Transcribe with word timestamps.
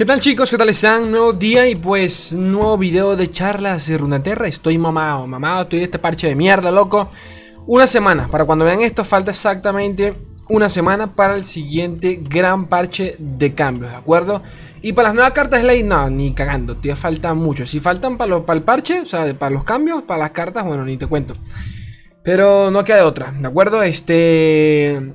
¿Qué 0.00 0.06
tal 0.06 0.18
chicos? 0.18 0.50
¿Qué 0.50 0.56
tal 0.56 0.70
están? 0.70 1.10
Nuevo 1.10 1.34
día 1.34 1.68
y 1.68 1.74
pues 1.74 2.32
nuevo 2.32 2.78
video 2.78 3.16
de 3.16 3.30
charlas 3.30 3.86
de 3.86 3.98
Runaterra 3.98 4.48
Estoy 4.48 4.78
mamado, 4.78 5.26
mamado, 5.26 5.64
estoy 5.64 5.80
de 5.80 5.84
este 5.84 5.98
parche 5.98 6.26
de 6.26 6.34
mierda, 6.34 6.70
loco 6.70 7.10
Una 7.66 7.86
semana, 7.86 8.26
para 8.26 8.46
cuando 8.46 8.64
vean 8.64 8.80
esto 8.80 9.04
falta 9.04 9.30
exactamente 9.30 10.14
una 10.48 10.70
semana 10.70 11.14
para 11.14 11.34
el 11.34 11.44
siguiente 11.44 12.18
gran 12.22 12.66
parche 12.66 13.14
de 13.18 13.52
cambios, 13.52 13.90
¿de 13.90 13.98
acuerdo? 13.98 14.42
Y 14.80 14.94
para 14.94 15.08
las 15.08 15.16
nuevas 15.16 15.32
cartas 15.32 15.60
de 15.60 15.66
ley, 15.66 15.82
no, 15.82 16.08
ni 16.08 16.32
cagando, 16.32 16.78
te 16.78 16.96
falta 16.96 17.34
mucho 17.34 17.66
Si 17.66 17.78
faltan 17.78 18.16
para, 18.16 18.40
para 18.46 18.56
el 18.56 18.64
parche, 18.64 19.02
o 19.02 19.06
sea, 19.06 19.34
para 19.34 19.50
los 19.50 19.64
cambios, 19.64 20.04
para 20.04 20.20
las 20.20 20.30
cartas, 20.30 20.64
bueno, 20.64 20.82
ni 20.82 20.96
te 20.96 21.08
cuento 21.08 21.34
Pero 22.24 22.70
no 22.70 22.84
queda 22.84 22.96
de 22.96 23.02
otra, 23.02 23.32
¿de 23.32 23.46
acuerdo? 23.46 23.82
Este... 23.82 25.12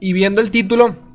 Y 0.00 0.14
viendo 0.14 0.40
el 0.40 0.50
título 0.50 1.11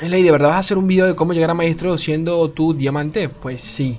Ley, 0.00 0.22
¿de 0.22 0.32
verdad 0.32 0.48
vas 0.48 0.56
a 0.56 0.60
hacer 0.60 0.78
un 0.78 0.86
video 0.86 1.06
de 1.06 1.14
cómo 1.14 1.32
llegar 1.32 1.50
a 1.50 1.54
maestro 1.54 1.96
siendo 1.98 2.50
tu 2.50 2.74
diamante? 2.74 3.28
Pues 3.28 3.60
sí. 3.60 3.98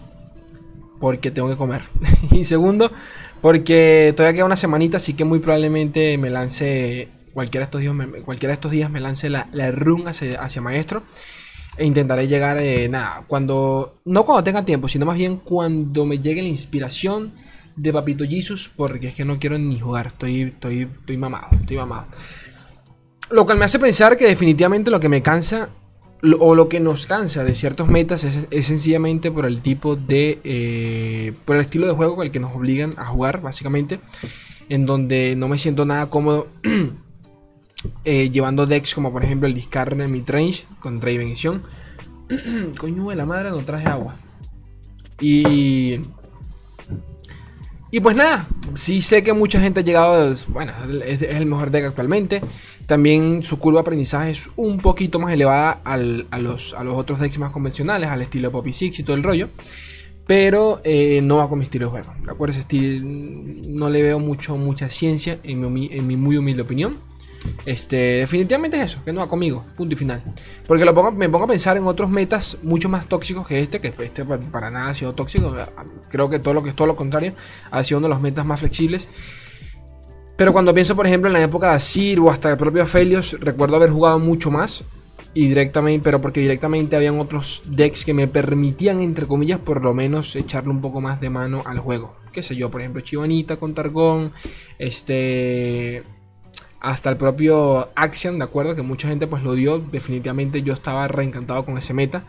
Porque 1.00 1.32
tengo 1.32 1.50
que 1.50 1.56
comer. 1.56 1.84
y 2.32 2.44
segundo, 2.44 2.92
porque 3.42 4.14
todavía 4.16 4.36
queda 4.36 4.46
una 4.46 4.56
semanita, 4.56 4.98
así 4.98 5.14
que 5.14 5.26
muy 5.26 5.40
probablemente 5.40 6.18
me 6.18 6.30
lance. 6.30 7.10
Cualquiera 7.34 7.66
de 7.66 7.68
estos 7.68 7.82
días, 7.82 7.94
me, 7.94 8.08
cualquiera 8.22 8.52
de 8.52 8.56
estos 8.56 8.72
días 8.72 8.92
me 8.92 9.00
lance 9.00 9.30
la, 9.30 9.48
la 9.54 9.72
run 9.72 10.08
hacia, 10.08 10.62
maestro. 10.62 11.04
E 11.78 11.86
intentaré 11.86 12.28
llegar, 12.28 12.58
eh, 12.58 12.90
nada, 12.90 13.24
cuando. 13.28 14.02
No 14.06 14.26
cuando 14.26 14.44
tenga 14.44 14.66
tiempo, 14.66 14.88
sino 14.88 15.06
más 15.06 15.18
bien 15.18 15.38
cuando 15.38 16.06
me 16.06 16.20
llegue 16.20 16.42
la 16.42 16.50
inspiración 16.50 17.34
de 17.76 17.94
Papito 17.94 18.26
Jesus. 18.26 18.70
Porque 18.76 19.08
es 19.08 19.16
que 19.16 19.26
no 19.26 19.40
quiero 19.40 19.58
ni 19.58 19.80
jugar. 19.80 20.08
Estoy, 20.08 20.42
estoy, 20.42 20.82
estoy 20.84 21.18
mamado, 21.18 21.48
estoy 21.60 21.78
mamado. 21.78 22.08
Lo 23.30 23.46
cual 23.46 23.58
me 23.58 23.66
hace 23.66 23.80
pensar 23.80 24.16
que 24.16 24.26
definitivamente 24.26 24.92
lo 24.92 25.00
que 25.00 25.10
me 25.10 25.22
cansa 25.22 25.70
o 26.40 26.56
lo 26.56 26.70
que 26.70 26.80
nos 26.80 27.06
cansa 27.06 27.44
de 27.44 27.54
ciertos 27.54 27.90
metas 27.90 28.24
es, 28.24 28.66
sencillamente 28.66 29.32
por 29.32 29.46
el 29.46 29.62
tipo 29.62 29.96
de. 29.96 30.40
Eh, 30.44 31.34
por 31.46 31.58
el 31.58 31.64
estilo 31.64 31.86
de 31.86 31.94
juego 31.94 32.16
con 32.16 32.26
el 32.26 32.32
que 32.32 32.40
nos 32.40 32.56
obligan 32.56 32.94
a 32.98 33.06
jugar, 33.06 33.42
básicamente. 33.42 34.00
En 34.70 34.86
donde 34.86 35.36
no 35.36 35.50
me 35.50 35.58
siento 35.58 35.86
nada 35.86 36.10
cómodo 36.10 36.48
eh, 38.06 38.30
llevando 38.30 38.66
decks 38.66 38.96
como 38.96 39.12
por 39.12 39.26
ejemplo 39.26 39.48
el 39.48 39.54
discard 39.54 40.00
en 40.00 40.12
midrange 40.12 40.66
con 40.80 41.02
Draven 41.02 41.34
Coño 42.78 43.10
de 43.10 43.16
la 43.16 43.26
madre, 43.26 43.50
no 43.50 43.60
traje 43.60 43.88
agua. 43.88 44.16
Y. 45.20 46.00
Y 47.94 48.00
pues 48.00 48.16
nada, 48.16 48.48
sí 48.74 49.04
sé 49.04 49.22
que 49.22 49.34
mucha 49.34 49.62
gente 49.62 49.82
ha 49.82 49.84
llegado, 49.84 50.34
bueno, 50.48 50.74
es, 51.06 51.22
el 51.22 51.46
mejor 51.46 51.70
deck 51.70 51.86
actualmente. 51.86 52.42
También 52.88 53.44
su 53.44 53.60
curva 53.60 53.78
de 53.78 53.82
aprendizaje 53.82 54.32
es 54.32 54.50
un 54.56 54.80
poquito 54.80 55.20
más 55.20 55.32
elevada 55.32 55.80
a, 55.84 55.96
los, 56.40 56.74
a 56.74 56.84
los 56.84 56.96
otros 56.96 57.20
decks 57.20 57.38
más 57.38 57.52
convencionales, 57.52 58.10
al 58.10 58.24
estilo 58.24 58.52
Poppy 58.52 58.74
Six 58.74 58.98
y 58.98 59.04
todo 59.04 59.16
el 59.16 59.22
rollo. 59.22 59.50
Pero 60.26 60.82
eh, 60.84 61.22
no 61.22 61.38
va 61.38 61.48
con 61.48 61.60
mi 61.60 61.66
estilo 61.66 61.86
de 61.86 61.92
juego. 61.92 62.16
¿De 62.26 62.32
acuerdo? 62.32 62.54
Ese 62.54 62.62
estilo 62.62 63.06
no 63.06 63.92
le 63.92 64.02
veo 64.02 64.18
mucho, 64.18 64.58
mucha 64.58 64.90
ciencia 64.90 65.40
en 65.44 65.72
mi, 65.72 65.90
en 65.92 66.08
mi 66.08 66.18
muy 66.18 66.38
humilde 66.38 66.64
opinión. 66.64 66.98
Este, 67.66 67.96
definitivamente 67.96 68.78
es 68.78 68.84
eso, 68.92 69.04
que 69.04 69.14
no 69.14 69.22
va 69.22 69.28
conmigo, 69.28 69.64
punto 69.76 69.94
y 69.94 69.98
final. 69.98 70.22
Porque 70.68 70.86
lo 70.86 70.94
pongo, 70.94 71.12
me 71.12 71.30
pongo 71.30 71.46
a 71.46 71.48
pensar 71.48 71.78
en 71.78 71.86
otros 71.86 72.10
metas 72.10 72.58
mucho 72.62 72.90
más 72.90 73.08
tóxicos 73.08 73.48
que 73.48 73.60
este, 73.60 73.80
que 73.80 73.94
este 74.00 74.26
para 74.26 74.70
nada 74.70 74.90
ha 74.90 74.94
sido 74.94 75.14
tóxico. 75.14 75.56
Creo 76.10 76.30
que 76.30 76.40
todo 76.40 76.54
lo 76.54 76.64
que 76.64 76.70
es 76.70 76.76
todo 76.76 76.88
lo 76.88 76.96
contrario, 76.96 77.34
ha 77.72 77.84
sido 77.84 78.00
uno 78.00 78.08
de 78.08 78.14
los 78.14 78.22
metas 78.22 78.46
más 78.46 78.60
flexibles. 78.60 79.08
Pero 80.36 80.52
cuando 80.52 80.74
pienso, 80.74 80.96
por 80.96 81.06
ejemplo, 81.06 81.30
en 81.30 81.34
la 81.34 81.42
época 81.42 81.70
de 81.70 81.76
Asir 81.76 82.20
o 82.20 82.30
hasta 82.30 82.52
el 82.52 82.58
propio 82.58 82.84
Aphelios, 82.84 83.38
recuerdo 83.40 83.76
haber 83.76 83.92
jugado 83.92 84.20
mucho 84.20 84.52
más. 84.52 84.84
Y 85.36 85.48
directamente, 85.48 86.04
pero 86.04 86.22
porque 86.22 86.42
directamente 86.42 86.96
habían 86.96 87.20
otros 87.20 87.64
decks 87.66 88.06
que 88.06 88.14
me 88.14 88.28
permitían, 88.28 89.02
entre 89.02 89.26
comillas, 89.26 89.60
por 89.60 89.84
lo 89.84 89.94
menos 89.94 90.36
echarle 90.36 90.70
un 90.70 90.80
poco 90.80 91.02
más 91.02 91.22
de 91.22 91.32
mano 91.32 91.64
al 91.66 91.80
juego. 91.80 92.16
Qué 92.32 92.44
sé 92.44 92.56
yo, 92.56 92.70
por 92.70 92.82
ejemplo, 92.82 93.02
Chivanita 93.02 93.58
con 93.58 93.74
Targón, 93.74 94.32
este 94.78 96.04
hasta 96.84 97.10
el 97.10 97.16
propio 97.16 97.90
Axiom, 97.96 98.38
¿de 98.38 98.44
acuerdo? 98.44 98.76
Que 98.76 98.82
mucha 98.82 99.08
gente 99.08 99.26
pues 99.26 99.42
lo 99.42 99.54
dio. 99.54 99.80
Definitivamente 99.80 100.62
yo 100.64 100.74
estaba 100.74 101.08
reencantado 101.08 101.64
con 101.64 101.78
ese 101.78 101.94
meta. 101.94 102.26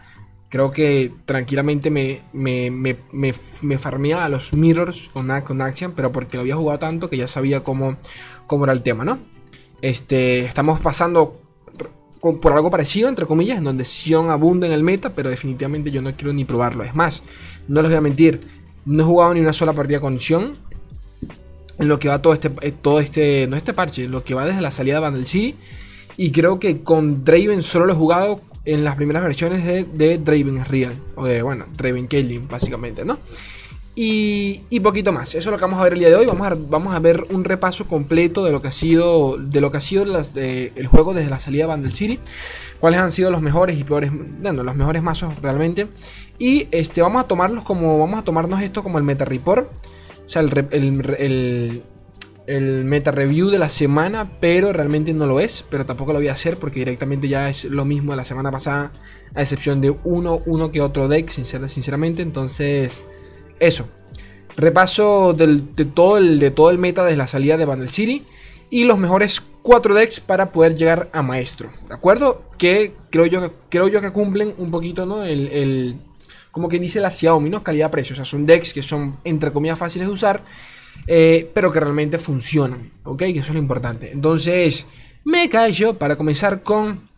Creo 0.48 0.70
que 0.70 1.12
tranquilamente 1.26 1.90
me, 1.90 2.22
me, 2.32 2.70
me, 2.70 2.96
me, 3.12 4.12
a 4.14 4.28
los 4.28 4.52
mirrors 4.52 5.10
con, 5.12 5.28
con 5.42 5.60
Axiom, 5.60 5.92
pero 5.96 6.12
porque 6.12 6.36
lo 6.36 6.42
había 6.42 6.54
jugado 6.54 6.78
tanto 6.78 7.10
que 7.10 7.16
ya 7.16 7.26
sabía 7.26 7.64
cómo, 7.64 7.96
cómo 8.46 8.62
era 8.62 8.72
el 8.72 8.82
tema, 8.82 9.04
¿no? 9.04 9.18
Este, 9.82 10.44
estamos 10.44 10.78
pasando 10.78 11.40
por 12.20 12.52
algo 12.52 12.70
parecido, 12.70 13.08
entre 13.08 13.26
comillas, 13.26 13.58
en 13.58 13.64
donde 13.64 13.84
Sion 13.84 14.30
abunda 14.30 14.68
en 14.68 14.72
el 14.72 14.84
meta, 14.84 15.16
pero 15.16 15.30
definitivamente 15.30 15.90
yo 15.90 16.00
no 16.00 16.14
quiero 16.14 16.32
ni 16.32 16.44
probarlo. 16.44 16.84
Es 16.84 16.94
más, 16.94 17.24
no 17.66 17.82
les 17.82 17.90
voy 17.90 17.98
a 17.98 18.00
mentir, 18.00 18.40
no 18.86 19.02
he 19.02 19.06
jugado 19.06 19.34
ni 19.34 19.40
una 19.40 19.52
sola 19.52 19.72
partida 19.72 19.98
con 19.98 20.20
Sion 20.20 20.52
en 21.78 21.88
lo 21.88 21.98
que 21.98 22.08
va 22.08 22.20
todo 22.20 22.32
este, 22.32 22.50
eh, 22.60 22.72
todo 22.72 23.00
este, 23.00 23.46
no 23.46 23.56
este 23.56 23.72
parche, 23.72 24.08
lo 24.08 24.24
que 24.24 24.34
va 24.34 24.46
desde 24.46 24.60
la 24.60 24.70
salida 24.70 24.94
de 24.94 25.00
Vandal 25.00 25.26
City. 25.26 25.56
Y 26.16 26.30
creo 26.30 26.60
que 26.60 26.82
con 26.82 27.24
Draven 27.24 27.62
solo 27.62 27.86
lo 27.86 27.92
he 27.92 27.96
jugado 27.96 28.40
en 28.64 28.84
las 28.84 28.96
primeras 28.96 29.22
versiones 29.22 29.64
de, 29.64 30.18
Draven 30.18 30.64
Real. 30.64 30.94
O 31.16 31.24
de, 31.24 31.42
bueno, 31.42 31.66
Draven 31.76 32.06
Caitlyn, 32.06 32.46
básicamente, 32.48 33.04
¿no? 33.04 33.18
Y, 33.96 34.62
y, 34.70 34.80
poquito 34.80 35.12
más. 35.12 35.28
Eso 35.30 35.38
es 35.38 35.46
lo 35.46 35.56
que 35.56 35.62
vamos 35.64 35.78
a 35.78 35.84
ver 35.84 35.92
el 35.92 36.00
día 36.00 36.08
de 36.08 36.16
hoy. 36.16 36.26
Vamos 36.26 36.46
a, 36.46 36.54
vamos 36.54 36.94
a 36.94 36.98
ver 36.98 37.24
un 37.30 37.44
repaso 37.44 37.86
completo 37.86 38.44
de 38.44 38.50
lo 38.50 38.60
que 38.60 38.68
ha 38.68 38.72
sido, 38.72 39.36
de 39.38 39.60
lo 39.60 39.70
que 39.70 39.78
ha 39.78 39.80
sido 39.80 40.04
las, 40.04 40.36
el 40.36 40.86
juego 40.86 41.14
desde 41.14 41.30
la 41.30 41.38
salida 41.38 41.64
de 41.64 41.68
Vandal 41.68 41.92
City. 41.92 42.18
Cuáles 42.80 43.00
han 43.00 43.12
sido 43.12 43.30
los 43.30 43.40
mejores 43.40 43.78
y 43.78 43.84
peores, 43.84 44.10
bueno, 44.12 44.64
los 44.64 44.74
mejores 44.74 45.02
mazos 45.02 45.40
realmente. 45.40 45.88
Y 46.38 46.66
este, 46.72 47.02
vamos 47.02 47.22
a 47.22 47.28
tomarlos 47.28 47.62
como, 47.64 47.98
vamos 47.98 48.18
a 48.18 48.24
tomarnos 48.24 48.60
esto 48.62 48.82
como 48.82 48.98
el 48.98 49.04
meta 49.04 49.24
report. 49.24 49.70
O 50.26 50.28
sea, 50.28 50.42
el, 50.42 51.82
el, 52.46 52.84
meta 52.84 53.10
review 53.10 53.50
de 53.50 53.58
la 53.58 53.68
semana, 53.68 54.38
pero 54.40 54.72
realmente 54.72 55.12
no 55.12 55.26
lo 55.26 55.40
es. 55.40 55.64
Pero 55.68 55.86
tampoco 55.86 56.12
lo 56.12 56.18
voy 56.18 56.28
a 56.28 56.32
hacer 56.32 56.58
porque 56.58 56.80
directamente 56.80 57.28
ya 57.28 57.48
es 57.48 57.64
lo 57.64 57.84
mismo 57.84 58.12
de 58.12 58.16
la 58.16 58.24
semana 58.24 58.50
pasada, 58.50 58.92
a 59.34 59.42
excepción 59.42 59.80
de 59.80 59.90
uno, 60.04 60.42
uno 60.46 60.70
que 60.70 60.80
otro 60.80 61.08
deck, 61.08 61.28
sinceramente. 61.28 62.22
Entonces, 62.22 63.04
eso. 63.60 63.88
Repaso 64.56 65.32
de, 65.32 65.62
todo 65.84 66.16
el, 66.16 66.38
de 66.38 66.50
todo 66.50 66.70
el 66.70 66.78
meta 66.78 67.04
desde 67.04 67.16
la 67.16 67.26
salida 67.26 67.56
de 67.56 67.64
Bandle 67.64 67.88
City 67.88 68.24
y 68.70 68.84
los 68.84 68.98
mejores 68.98 69.42
cuatro 69.62 69.94
decks 69.94 70.20
para 70.20 70.52
poder 70.52 70.76
llegar 70.76 71.10
a 71.12 71.22
maestro. 71.22 71.70
¿De 71.88 71.94
acuerdo? 71.94 72.44
Que 72.56 72.94
creo 73.10 73.26
yo, 73.26 73.52
creo 73.68 73.88
yo 73.88 74.00
que 74.00 74.12
cumplen 74.12 74.54
un 74.58 74.70
poquito 74.70 75.06
¿no? 75.06 75.24
el 75.24 75.98
como 76.54 76.68
quien 76.68 76.82
dice 76.82 77.00
la 77.00 77.10
Xiaomi, 77.10 77.50
¿no? 77.50 77.64
Calidad-precio. 77.64 78.12
O 78.12 78.16
sea, 78.16 78.24
son 78.24 78.46
decks 78.46 78.72
que 78.72 78.80
son, 78.80 79.16
entre 79.24 79.50
comillas, 79.50 79.76
fáciles 79.76 80.06
de 80.06 80.14
usar, 80.14 80.44
eh, 81.08 81.50
pero 81.52 81.72
que 81.72 81.80
realmente 81.80 82.16
funcionan, 82.16 82.92
¿ok? 83.02 83.18
Que 83.18 83.38
eso 83.40 83.48
es 83.48 83.54
lo 83.54 83.58
importante. 83.58 84.12
Entonces, 84.12 84.86
me 85.24 85.48
callo 85.48 85.98
para 85.98 86.14
comenzar 86.14 86.62
con... 86.62 87.10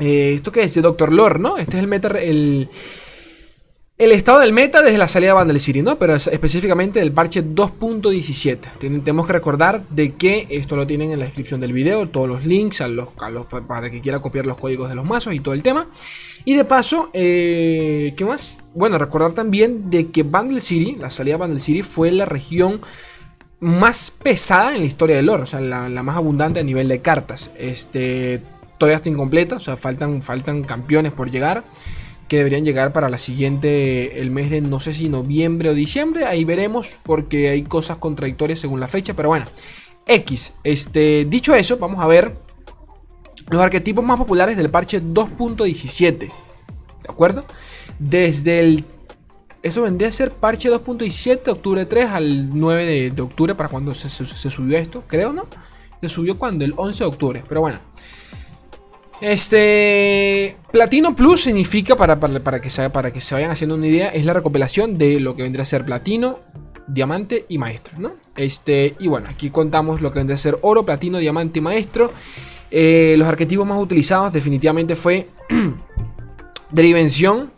Eh, 0.00 0.32
¿Esto 0.34 0.50
qué 0.50 0.64
es? 0.64 0.74
De 0.74 0.80
Doctor 0.80 1.12
Lore, 1.12 1.38
¿no? 1.38 1.56
Este 1.56 1.76
es 1.76 1.82
el 1.84 1.88
meta... 1.88 2.08
El, 2.18 2.68
el 3.98 4.12
estado 4.12 4.38
del 4.38 4.52
meta 4.52 4.80
desde 4.80 4.96
la 4.96 5.08
salida 5.08 5.30
de 5.30 5.34
Vandal 5.34 5.58
City, 5.58 5.82
¿no? 5.82 5.98
Pero 5.98 6.14
específicamente 6.14 7.00
del 7.00 7.10
parche 7.10 7.44
2.17. 7.44 9.02
Tenemos 9.02 9.26
que 9.26 9.32
recordar 9.32 9.82
de 9.88 10.14
que 10.14 10.46
esto 10.50 10.76
lo 10.76 10.86
tienen 10.86 11.10
en 11.10 11.18
la 11.18 11.24
descripción 11.24 11.60
del 11.60 11.72
video, 11.72 12.08
todos 12.08 12.28
los 12.28 12.46
links 12.46 12.80
los, 12.88 13.08
para 13.66 13.90
que 13.90 14.00
quiera 14.00 14.20
copiar 14.20 14.46
los 14.46 14.56
códigos 14.56 14.88
de 14.88 14.94
los 14.94 15.04
mazos 15.04 15.34
y 15.34 15.40
todo 15.40 15.52
el 15.52 15.64
tema. 15.64 15.84
Y 16.44 16.54
de 16.54 16.64
paso, 16.64 17.10
eh, 17.12 18.14
¿qué 18.16 18.24
más? 18.24 18.58
Bueno, 18.72 18.98
recordar 18.98 19.32
también 19.32 19.90
de 19.90 20.10
que 20.10 20.22
Vandal 20.22 20.60
City, 20.60 20.94
la 20.94 21.10
salida 21.10 21.34
de 21.34 21.40
Vandal 21.40 21.60
City, 21.60 21.82
fue 21.82 22.12
la 22.12 22.24
región 22.24 22.80
más 23.58 24.12
pesada 24.12 24.76
en 24.76 24.82
la 24.82 24.86
historia 24.86 25.16
del 25.16 25.26
lore, 25.26 25.42
o 25.42 25.46
sea, 25.46 25.60
la, 25.60 25.88
más 26.04 26.16
abundante 26.16 26.60
a 26.60 26.62
nivel 26.62 26.86
de 26.86 27.00
cartas. 27.00 27.50
Este, 27.58 28.42
todavía 28.78 28.98
está 28.98 29.08
incompleta, 29.08 29.56
o 29.56 29.60
sea, 29.60 29.76
faltan, 29.76 30.22
faltan 30.22 30.62
campeones 30.62 31.12
por 31.12 31.32
llegar 31.32 31.64
que 32.28 32.36
deberían 32.36 32.64
llegar 32.64 32.92
para 32.92 33.08
la 33.08 33.18
siguiente, 33.18 34.20
el 34.20 34.30
mes 34.30 34.50
de 34.50 34.60
no 34.60 34.80
sé 34.80 34.92
si 34.92 35.08
noviembre 35.08 35.70
o 35.70 35.74
diciembre, 35.74 36.26
ahí 36.26 36.44
veremos 36.44 36.98
porque 37.02 37.48
hay 37.48 37.62
cosas 37.62 37.96
contradictorias 37.96 38.58
según 38.58 38.80
la 38.80 38.86
fecha, 38.86 39.14
pero 39.14 39.30
bueno, 39.30 39.46
X, 40.06 40.54
este, 40.62 41.24
dicho 41.24 41.54
eso, 41.54 41.78
vamos 41.78 42.00
a 42.00 42.06
ver 42.06 42.36
los 43.50 43.60
arquetipos 43.60 44.04
más 44.04 44.18
populares 44.18 44.56
del 44.56 44.70
parche 44.70 45.02
2.17, 45.02 46.18
¿de 46.18 46.30
acuerdo? 47.08 47.44
Desde 47.98 48.60
el... 48.60 48.84
Eso 49.62 49.82
vendría 49.82 50.08
a 50.08 50.12
ser 50.12 50.30
parche 50.30 50.70
2.17, 50.70 51.48
octubre 51.48 51.84
3 51.84 52.10
al 52.10 52.58
9 52.58 53.10
de, 53.10 53.22
octubre, 53.22 53.54
para 53.54 53.68
cuando 53.68 53.92
se, 53.94 54.08
se, 54.08 54.50
subió 54.50 54.78
esto, 54.78 55.02
creo, 55.06 55.32
¿no? 55.32 55.46
Se 56.00 56.08
subió 56.08 56.38
cuando, 56.38 56.64
el 56.64 56.74
11 56.76 57.04
de 57.04 57.08
octubre, 57.08 57.42
pero 57.48 57.62
bueno. 57.62 57.80
Este. 59.20 60.56
Platino 60.70 61.16
Plus 61.16 61.42
significa, 61.42 61.96
para, 61.96 62.20
para, 62.20 62.60
que 62.60 62.70
se, 62.70 62.88
para 62.90 63.12
que 63.12 63.20
se 63.20 63.34
vayan 63.34 63.50
haciendo 63.50 63.74
una 63.74 63.86
idea, 63.86 64.08
es 64.08 64.24
la 64.24 64.32
recopilación 64.32 64.98
de 64.98 65.18
lo 65.18 65.34
que 65.34 65.42
vendría 65.42 65.62
a 65.62 65.66
ser 65.66 65.84
platino, 65.84 66.40
diamante 66.86 67.46
y 67.48 67.58
maestro, 67.58 67.98
¿no? 67.98 68.12
Este, 68.36 68.94
y 68.98 69.08
bueno, 69.08 69.26
aquí 69.30 69.50
contamos 69.50 70.00
lo 70.00 70.12
que 70.12 70.20
vendría 70.20 70.34
a 70.34 70.38
ser 70.38 70.58
oro, 70.62 70.84
platino, 70.84 71.18
diamante 71.18 71.58
y 71.58 71.62
maestro. 71.62 72.12
Eh, 72.70 73.14
los 73.18 73.26
arquetipos 73.26 73.66
más 73.66 73.80
utilizados 73.80 74.32
definitivamente 74.32 74.94
fue 74.94 75.28
Drivención, 76.70 77.50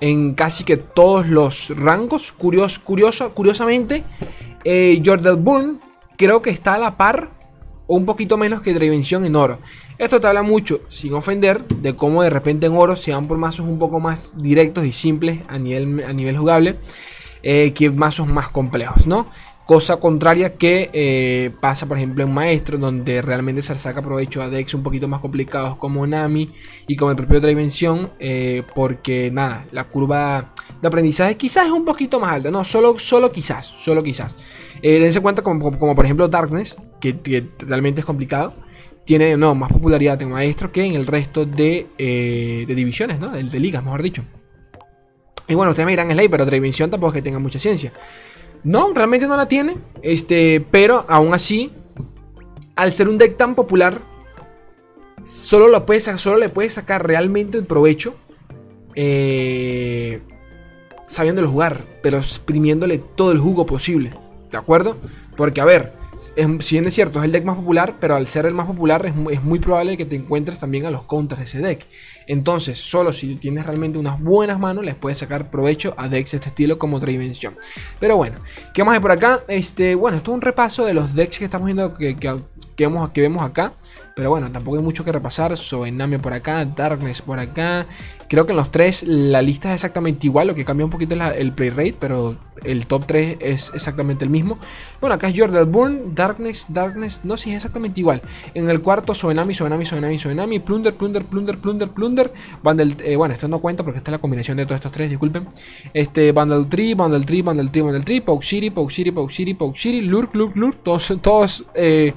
en 0.00 0.34
casi 0.34 0.64
que 0.64 0.76
todos 0.76 1.28
los 1.28 1.70
rangos. 1.76 2.32
Curioso, 2.32 2.80
curioso, 2.82 3.34
curiosamente, 3.34 4.04
eh, 4.64 5.02
Jordan 5.04 5.78
creo 6.16 6.42
que 6.42 6.50
está 6.50 6.74
a 6.74 6.78
la 6.78 6.96
par 6.96 7.37
o 7.88 7.96
un 7.96 8.06
poquito 8.06 8.36
menos 8.36 8.62
que 8.62 8.72
Dravención 8.72 9.24
en 9.24 9.34
oro. 9.34 9.58
Esto 9.98 10.20
te 10.20 10.28
habla 10.28 10.42
mucho, 10.42 10.82
sin 10.86 11.14
ofender, 11.14 11.66
de 11.66 11.96
cómo 11.96 12.22
de 12.22 12.30
repente 12.30 12.66
en 12.66 12.76
oro 12.76 12.94
se 12.94 13.12
van 13.12 13.26
por 13.26 13.38
mazos 13.38 13.66
un 13.66 13.80
poco 13.80 13.98
más 13.98 14.34
directos 14.36 14.86
y 14.86 14.92
simples 14.92 15.40
a 15.48 15.58
nivel, 15.58 16.04
a 16.04 16.12
nivel 16.12 16.38
jugable 16.38 16.76
eh, 17.42 17.72
que 17.72 17.90
mazos 17.90 18.28
más 18.28 18.50
complejos, 18.50 19.08
¿no? 19.08 19.26
Cosa 19.68 19.98
contraria 19.98 20.54
que 20.54 20.88
eh, 20.94 21.50
pasa, 21.60 21.86
por 21.86 21.98
ejemplo, 21.98 22.24
en 22.24 22.32
Maestro, 22.32 22.78
donde 22.78 23.20
realmente 23.20 23.60
se 23.60 23.74
saca 23.78 24.00
provecho 24.00 24.40
a 24.40 24.48
decks 24.48 24.72
un 24.72 24.82
poquito 24.82 25.08
más 25.08 25.20
complicados 25.20 25.76
como 25.76 26.06
Nami 26.06 26.48
y 26.86 26.96
como 26.96 27.10
el 27.10 27.18
propio 27.18 27.38
Dimension, 27.38 28.10
eh, 28.18 28.62
porque 28.74 29.30
nada, 29.30 29.66
la 29.72 29.84
curva 29.84 30.50
de 30.80 30.88
aprendizaje 30.88 31.36
quizás 31.36 31.66
es 31.66 31.72
un 31.72 31.84
poquito 31.84 32.18
más 32.18 32.32
alta, 32.32 32.50
no, 32.50 32.64
solo, 32.64 32.98
solo 32.98 33.30
quizás, 33.30 33.66
solo 33.66 34.02
quizás. 34.02 34.36
Eh, 34.80 35.00
dense 35.00 35.20
cuenta 35.20 35.42
como, 35.42 35.70
por 35.70 36.04
ejemplo 36.04 36.28
Darkness, 36.28 36.78
que, 37.00 37.46
realmente 37.60 38.00
es 38.00 38.06
complicado, 38.06 38.54
tiene 39.04 39.36
no, 39.36 39.54
más 39.54 39.72
popularidad 39.72 40.20
en 40.22 40.30
Maestro 40.30 40.70
que 40.70 40.84
en 40.84 40.94
el 40.94 41.06
resto 41.06 41.46
de, 41.46 41.86
eh, 41.96 42.64
de 42.66 42.74
divisiones, 42.74 43.18
¿no? 43.18 43.30
De, 43.30 43.42
de, 43.42 43.60
ligas, 43.60 43.82
mejor 43.82 44.02
dicho. 44.02 44.22
Y 45.46 45.54
bueno, 45.54 45.70
ustedes 45.70 45.86
me 45.86 45.92
dirán, 45.92 46.10
Slay, 46.10 46.28
pero 46.28 46.44
Dimension 46.44 46.90
tampoco 46.90 47.12
es 47.12 47.14
que 47.14 47.22
tenga 47.22 47.38
mucha 47.38 47.58
ciencia. 47.58 47.92
No, 48.64 48.92
realmente 48.92 49.26
no 49.26 49.36
la 49.36 49.46
tiene. 49.46 49.76
Este, 50.02 50.60
pero 50.70 51.04
aún 51.08 51.32
así, 51.32 51.72
al 52.76 52.92
ser 52.92 53.08
un 53.08 53.16
deck 53.16 53.36
tan 53.36 53.54
popular, 53.54 53.98
solo, 55.24 55.68
lo 55.68 55.86
puedes, 55.86 56.04
solo 56.04 56.36
le 56.36 56.50
puedes 56.50 56.74
sacar 56.74 57.06
realmente 57.06 57.56
el 57.56 57.64
provecho 57.64 58.14
eh, 58.94 60.20
sabiéndolo 61.06 61.48
jugar, 61.48 61.84
pero 62.02 62.18
exprimiéndole 62.18 62.98
todo 62.98 63.32
el 63.32 63.38
jugo 63.38 63.64
posible. 63.64 64.12
¿De 64.50 64.58
acuerdo? 64.58 64.96
Porque, 65.36 65.60
a 65.60 65.64
ver, 65.64 65.92
si 66.18 66.74
bien 66.74 66.86
es 66.86 66.94
cierto, 66.94 67.18
es 67.18 67.24
el 67.24 67.32
deck 67.32 67.44
más 67.44 67.56
popular, 67.56 67.96
pero 68.00 68.16
al 68.16 68.26
ser 68.26 68.46
el 68.46 68.54
más 68.54 68.66
popular 68.66 69.06
es 69.06 69.14
muy, 69.14 69.34
es 69.34 69.40
probable 69.60 69.96
que 69.96 70.04
te 70.04 70.16
encuentres 70.16 70.58
también 70.58 70.86
a 70.86 70.90
los 70.90 71.04
counters 71.04 71.38
de 71.38 71.44
ese 71.44 71.58
deck. 71.60 71.86
Entonces, 72.26 72.78
solo 72.78 73.12
si 73.12 73.36
tienes 73.36 73.66
realmente 73.66 73.98
unas 73.98 74.20
buenas 74.20 74.58
manos, 74.58 74.84
les 74.84 74.94
puedes 74.94 75.18
sacar 75.18 75.50
provecho 75.50 75.94
a 75.96 76.08
decks 76.08 76.32
de 76.32 76.36
este 76.36 76.48
estilo 76.48 76.78
como 76.78 76.96
otra 76.96 77.10
dimensión. 77.10 77.56
Pero 78.00 78.16
bueno, 78.16 78.40
¿qué 78.74 78.84
más 78.84 78.94
hay 78.94 79.00
por 79.00 79.12
acá? 79.12 79.42
Este, 79.48 79.94
bueno, 79.94 80.16
esto 80.16 80.32
es 80.32 80.34
un 80.34 80.42
repaso 80.42 80.84
de 80.84 80.94
los 80.94 81.14
decks 81.14 81.38
que 81.38 81.44
estamos 81.44 81.66
viendo 81.66 81.94
que, 81.94 82.16
que, 82.16 82.36
vemos, 82.84 83.10
que 83.10 83.20
vemos 83.20 83.42
acá. 83.42 83.72
Pero 84.14 84.30
bueno, 84.30 84.50
tampoco 84.50 84.76
hay 84.76 84.82
mucho 84.82 85.04
que 85.04 85.12
repasar. 85.12 85.56
Soename 85.56 86.18
por 86.18 86.32
acá, 86.32 86.64
Darkness 86.64 87.22
por 87.22 87.38
acá. 87.38 87.86
Creo 88.28 88.46
que 88.46 88.52
en 88.52 88.56
los 88.56 88.70
tres 88.70 89.04
la 89.06 89.42
lista 89.42 89.68
es 89.70 89.76
exactamente 89.76 90.26
igual. 90.26 90.48
Lo 90.48 90.54
que 90.54 90.64
cambia 90.64 90.84
un 90.84 90.90
poquito 90.90 91.14
es 91.14 91.20
el 91.36 91.52
play 91.52 91.70
rate, 91.70 91.96
pero 91.98 92.36
el 92.64 92.86
top 92.86 93.06
3 93.06 93.36
es 93.40 93.70
exactamente 93.74 94.24
el 94.24 94.30
mismo. 94.30 94.58
Bueno, 95.00 95.14
acá 95.14 95.28
es 95.28 95.38
Jordan 95.38 95.70
Burn, 95.70 96.14
Darkness, 96.14 96.66
Darkness. 96.68 97.20
No, 97.24 97.36
sí, 97.36 97.50
es 97.50 97.56
exactamente 97.56 98.00
igual. 98.00 98.22
En 98.54 98.68
el 98.68 98.80
cuarto, 98.82 99.14
Soenami, 99.14 99.54
Soenami, 99.54 99.84
Soenami, 99.84 100.18
Soenami. 100.18 100.58
Plunder, 100.58 100.94
Plunder, 100.94 101.24
Plunder, 101.24 101.58
Plunder, 101.58 101.88
Plunder. 101.88 102.32
Bundle, 102.62 102.96
eh, 103.04 103.16
bueno, 103.16 103.34
esto 103.34 103.48
no 103.48 103.60
cuenta 103.60 103.84
porque 103.84 103.98
esta 103.98 104.10
es 104.10 104.12
la 104.12 104.18
combinación 104.18 104.56
de 104.56 104.66
todos 104.66 104.76
estos 104.76 104.92
tres, 104.92 105.10
disculpen. 105.10 105.46
Este, 105.94 106.32
Bundle 106.32 106.66
Tree, 106.66 106.94
Bundle 106.94 107.24
Tree, 107.24 107.42
Bundle 107.42 107.68
Tree, 107.68 107.82
Bundle 107.82 108.02
Tree. 108.02 108.20
Poke 108.20 108.44
City, 108.44 108.70
Poke 108.70 108.92
City, 108.92 109.12
Poke 109.12 109.32
City, 109.32 109.54
Poke 109.54 109.78
City. 109.78 110.00
Lurk, 110.00 110.34
Lurk, 110.34 110.56
Lurk. 110.56 110.82
Todos, 110.82 111.12
todos. 111.22 111.64
Eh, 111.74 112.12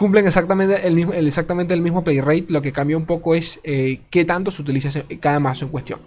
cumplen 0.00 0.26
exactamente 0.26 0.86
el 0.86 0.94
mismo, 0.94 1.12
exactamente 1.12 1.74
el 1.74 1.82
mismo 1.82 2.02
play 2.02 2.22
rate. 2.22 2.46
Lo 2.48 2.62
que 2.62 2.72
cambia 2.72 2.96
un 2.96 3.04
poco 3.04 3.34
es 3.34 3.60
eh, 3.64 4.00
qué 4.08 4.24
tanto 4.24 4.50
se 4.50 4.62
utiliza 4.62 4.88
cada 5.20 5.38
mazo 5.40 5.66
en 5.66 5.70
cuestión. 5.70 6.00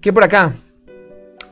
Que 0.00 0.12
por 0.12 0.22
acá. 0.22 0.54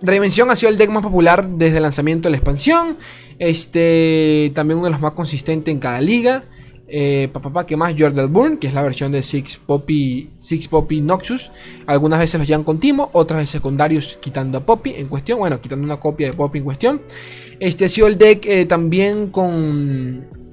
Dimension 0.01 0.49
ha 0.51 0.55
sido 0.55 0.71
el 0.71 0.79
deck 0.79 0.91
más 0.91 1.03
popular 1.03 1.49
desde 1.49 1.79
el 1.79 1.83
lanzamiento 1.83 2.29
de 2.29 2.31
la 2.31 2.37
expansión. 2.37 2.97
Este 3.41 4.53
también 4.55 4.79
uno 4.79 4.87
de 4.87 4.93
los 4.93 5.01
más 5.01 5.13
consistentes 5.13 5.73
en 5.73 5.81
cada 5.81 6.01
liga. 6.01 6.45
Eh, 6.87 7.29
papá, 7.33 7.67
que 7.67 7.77
más? 7.77 7.97
Jordan 7.99 8.33
Burn, 8.33 8.59
que 8.59 8.69
es 8.69 8.75
la 8.75 8.83
versión 8.83 9.11
de 9.11 9.21
Six 9.21 9.57
Poppy, 9.57 10.31
Six 10.39 10.69
Poppy 10.69 11.01
Noxus. 11.01 11.51
Algunas 11.87 12.21
veces 12.21 12.39
los 12.39 12.47
llevan 12.47 12.63
con 12.63 12.79
Timo, 12.79 13.11
otras 13.15 13.41
veces 13.41 13.61
con 13.61 13.77
quitando 14.21 14.59
a 14.59 14.61
Poppy 14.61 14.95
en 14.95 15.09
cuestión. 15.09 15.41
Bueno, 15.41 15.61
quitando 15.61 15.85
una 15.85 15.99
copia 15.99 16.29
de 16.29 16.35
Poppy 16.35 16.59
en 16.59 16.65
cuestión. 16.65 17.03
Este 17.59 17.87
ha 17.87 17.89
sido 17.89 18.07
el 18.07 18.17
deck 18.17 18.47
eh, 18.47 18.67
también 18.67 19.31
con 19.31 20.44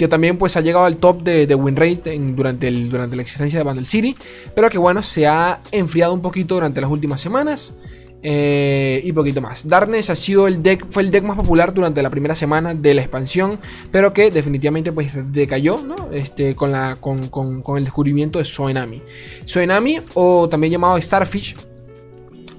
que 0.00 0.08
también 0.08 0.38
pues 0.38 0.56
ha 0.56 0.62
llegado 0.62 0.86
al 0.86 0.96
top 0.96 1.22
de, 1.22 1.46
de 1.46 1.54
win 1.54 1.76
rate 1.76 2.18
durante, 2.34 2.68
el, 2.68 2.88
durante 2.88 3.16
la 3.16 3.20
existencia 3.20 3.58
de 3.58 3.64
Bundle 3.66 3.84
City, 3.84 4.16
pero 4.54 4.70
que 4.70 4.78
bueno, 4.78 5.02
se 5.02 5.26
ha 5.26 5.60
enfriado 5.72 6.14
un 6.14 6.22
poquito 6.22 6.54
durante 6.54 6.80
las 6.80 6.90
últimas 6.90 7.20
semanas. 7.20 7.74
Eh, 8.22 9.02
y 9.04 9.12
poquito 9.12 9.42
más. 9.42 9.68
Darkness 9.68 10.08
ha 10.08 10.14
sido 10.14 10.46
el 10.46 10.62
deck, 10.62 10.86
fue 10.88 11.02
el 11.02 11.10
deck 11.10 11.24
más 11.24 11.36
popular 11.36 11.74
durante 11.74 12.02
la 12.02 12.08
primera 12.08 12.34
semana 12.34 12.72
de 12.72 12.94
la 12.94 13.02
expansión, 13.02 13.58
pero 13.90 14.14
que 14.14 14.30
definitivamente 14.30 14.90
pues 14.90 15.12
decayó, 15.32 15.82
¿no? 15.82 16.10
Este, 16.12 16.54
con, 16.54 16.72
la, 16.72 16.96
con, 16.96 17.28
con, 17.28 17.76
el 17.76 17.84
descubrimiento 17.84 18.38
de 18.38 18.44
Soenami. 18.44 19.02
Soenami, 19.44 20.00
o 20.14 20.48
también 20.48 20.72
llamado 20.72 20.98
Starfish, 20.98 21.56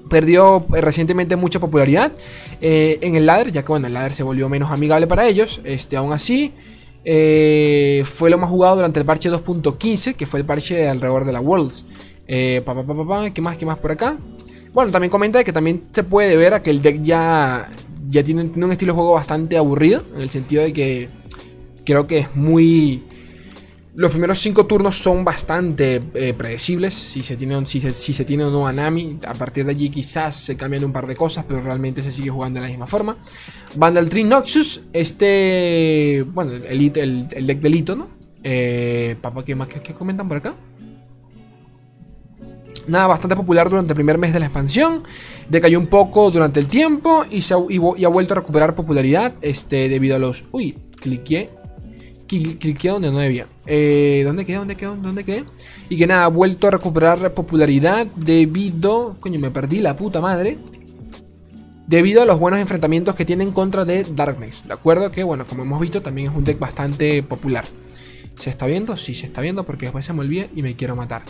perdió 0.08 0.64
eh, 0.76 0.80
recientemente 0.80 1.34
mucha 1.34 1.58
popularidad 1.58 2.12
eh, 2.60 2.98
en 3.00 3.16
el 3.16 3.26
ladder, 3.26 3.50
ya 3.50 3.62
que 3.62 3.68
bueno, 3.68 3.88
el 3.88 3.94
ladder 3.94 4.12
se 4.12 4.22
volvió 4.22 4.48
menos 4.48 4.70
amigable 4.70 5.08
para 5.08 5.26
ellos. 5.26 5.60
Este, 5.64 5.96
aún 5.96 6.12
así, 6.12 6.52
eh, 7.04 8.02
fue 8.04 8.30
lo 8.30 8.38
más 8.38 8.50
jugado 8.50 8.76
durante 8.76 9.00
el 9.00 9.06
parche 9.06 9.30
2.15, 9.30 10.14
que 10.14 10.26
fue 10.26 10.40
el 10.40 10.46
parche 10.46 10.88
alrededor 10.88 11.24
de 11.24 11.32
la 11.32 11.40
Worlds. 11.40 11.84
Eh, 12.26 12.62
¿Qué 13.34 13.42
más? 13.42 13.56
¿Qué 13.56 13.66
más 13.66 13.78
por 13.78 13.92
acá? 13.92 14.16
Bueno, 14.72 14.90
también 14.90 15.10
comenta 15.10 15.44
que 15.44 15.52
también 15.52 15.84
se 15.92 16.02
puede 16.02 16.36
ver 16.36 16.54
a 16.54 16.62
que 16.62 16.70
el 16.70 16.80
deck 16.80 17.02
ya, 17.02 17.68
ya 18.08 18.22
tiene, 18.22 18.44
tiene 18.46 18.66
un 18.66 18.72
estilo 18.72 18.92
de 18.92 18.96
juego 18.96 19.12
bastante 19.12 19.56
aburrido, 19.56 20.02
en 20.14 20.22
el 20.22 20.30
sentido 20.30 20.62
de 20.62 20.72
que 20.72 21.08
creo 21.84 22.06
que 22.06 22.20
es 22.20 22.36
muy 22.36 23.02
los 23.94 24.10
primeros 24.10 24.38
cinco 24.38 24.64
turnos 24.66 24.96
son 24.96 25.24
bastante 25.24 26.02
eh, 26.14 26.32
predecibles. 26.32 26.94
Si 26.94 27.22
se, 27.22 27.36
tiene, 27.36 27.66
si, 27.66 27.80
se, 27.80 28.24
tiene 28.24 28.44
o 28.44 28.50
no 28.50 28.66
a 28.66 28.72
Nami. 28.72 29.18
A 29.26 29.34
partir 29.34 29.66
de 29.66 29.72
allí 29.72 29.90
quizás 29.90 30.34
se 30.34 30.56
cambian 30.56 30.84
un 30.84 30.92
par 30.92 31.06
de 31.06 31.14
cosas. 31.14 31.44
Pero 31.46 31.60
realmente 31.60 32.02
se 32.02 32.10
sigue 32.10 32.30
jugando 32.30 32.58
de 32.58 32.66
la 32.66 32.70
misma 32.70 32.86
forma. 32.86 33.18
Vandal 33.74 34.08
Tree 34.08 34.24
Noxus. 34.24 34.82
Este. 34.92 36.24
Bueno, 36.32 36.52
el, 36.52 36.92
el, 36.96 37.46
deck 37.46 37.60
delito, 37.60 37.94
¿no? 37.94 38.08
Eh, 38.42 39.16
papá, 39.20 39.44
¿qué 39.44 39.54
más 39.54 39.68
¿Qué, 39.68 39.92
comentan 39.92 40.26
por 40.26 40.38
acá? 40.38 40.54
Nada, 42.88 43.06
bastante 43.06 43.36
popular 43.36 43.68
durante 43.68 43.92
el 43.92 43.94
primer 43.94 44.16
mes 44.16 44.32
de 44.32 44.40
la 44.40 44.46
expansión. 44.46 45.02
Decayó 45.48 45.78
un 45.78 45.86
poco 45.86 46.30
durante 46.30 46.60
el 46.60 46.66
tiempo. 46.66 47.26
Y 47.30 47.42
ha 47.52 48.08
vuelto 48.08 48.32
a 48.32 48.36
recuperar 48.36 48.74
popularidad. 48.74 49.34
Este, 49.42 49.90
debido 49.90 50.16
a 50.16 50.18
los. 50.18 50.44
Uy, 50.50 50.78
cliqué 50.98 51.50
cliqué 52.58 52.88
donde 52.88 53.10
no 53.10 53.18
debía. 53.18 53.46
Eh, 53.66 54.22
¿Dónde 54.24 54.44
quedé? 54.44 54.56
¿Dónde 54.56 54.76
quedé? 54.76 54.96
¿Dónde 54.96 55.24
quedé? 55.24 55.44
Y 55.88 55.96
que 55.96 56.06
nada, 56.06 56.24
ha 56.24 56.28
vuelto 56.28 56.68
a 56.68 56.70
recuperar 56.70 57.32
popularidad 57.34 58.06
debido... 58.16 59.16
Coño, 59.20 59.38
me 59.38 59.50
perdí 59.50 59.80
la 59.80 59.96
puta 59.96 60.20
madre. 60.20 60.58
Debido 61.86 62.22
a 62.22 62.24
los 62.24 62.38
buenos 62.38 62.60
enfrentamientos 62.60 63.14
que 63.14 63.24
tiene 63.24 63.44
en 63.44 63.52
contra 63.52 63.84
de 63.84 64.04
Darkness. 64.04 64.66
¿De 64.66 64.72
acuerdo? 64.72 65.10
Que 65.10 65.22
bueno, 65.22 65.46
como 65.46 65.62
hemos 65.62 65.80
visto, 65.80 66.02
también 66.02 66.30
es 66.30 66.36
un 66.36 66.44
deck 66.44 66.58
bastante 66.58 67.22
popular. 67.22 67.64
¿Se 68.36 68.50
está 68.50 68.66
viendo? 68.66 68.96
Sí, 68.96 69.14
se 69.14 69.26
está 69.26 69.40
viendo 69.40 69.64
porque 69.64 69.86
después 69.86 70.04
se 70.04 70.12
me 70.12 70.20
olvida 70.20 70.46
y 70.54 70.62
me 70.62 70.74
quiero 70.74 70.96
matar. 70.96 71.22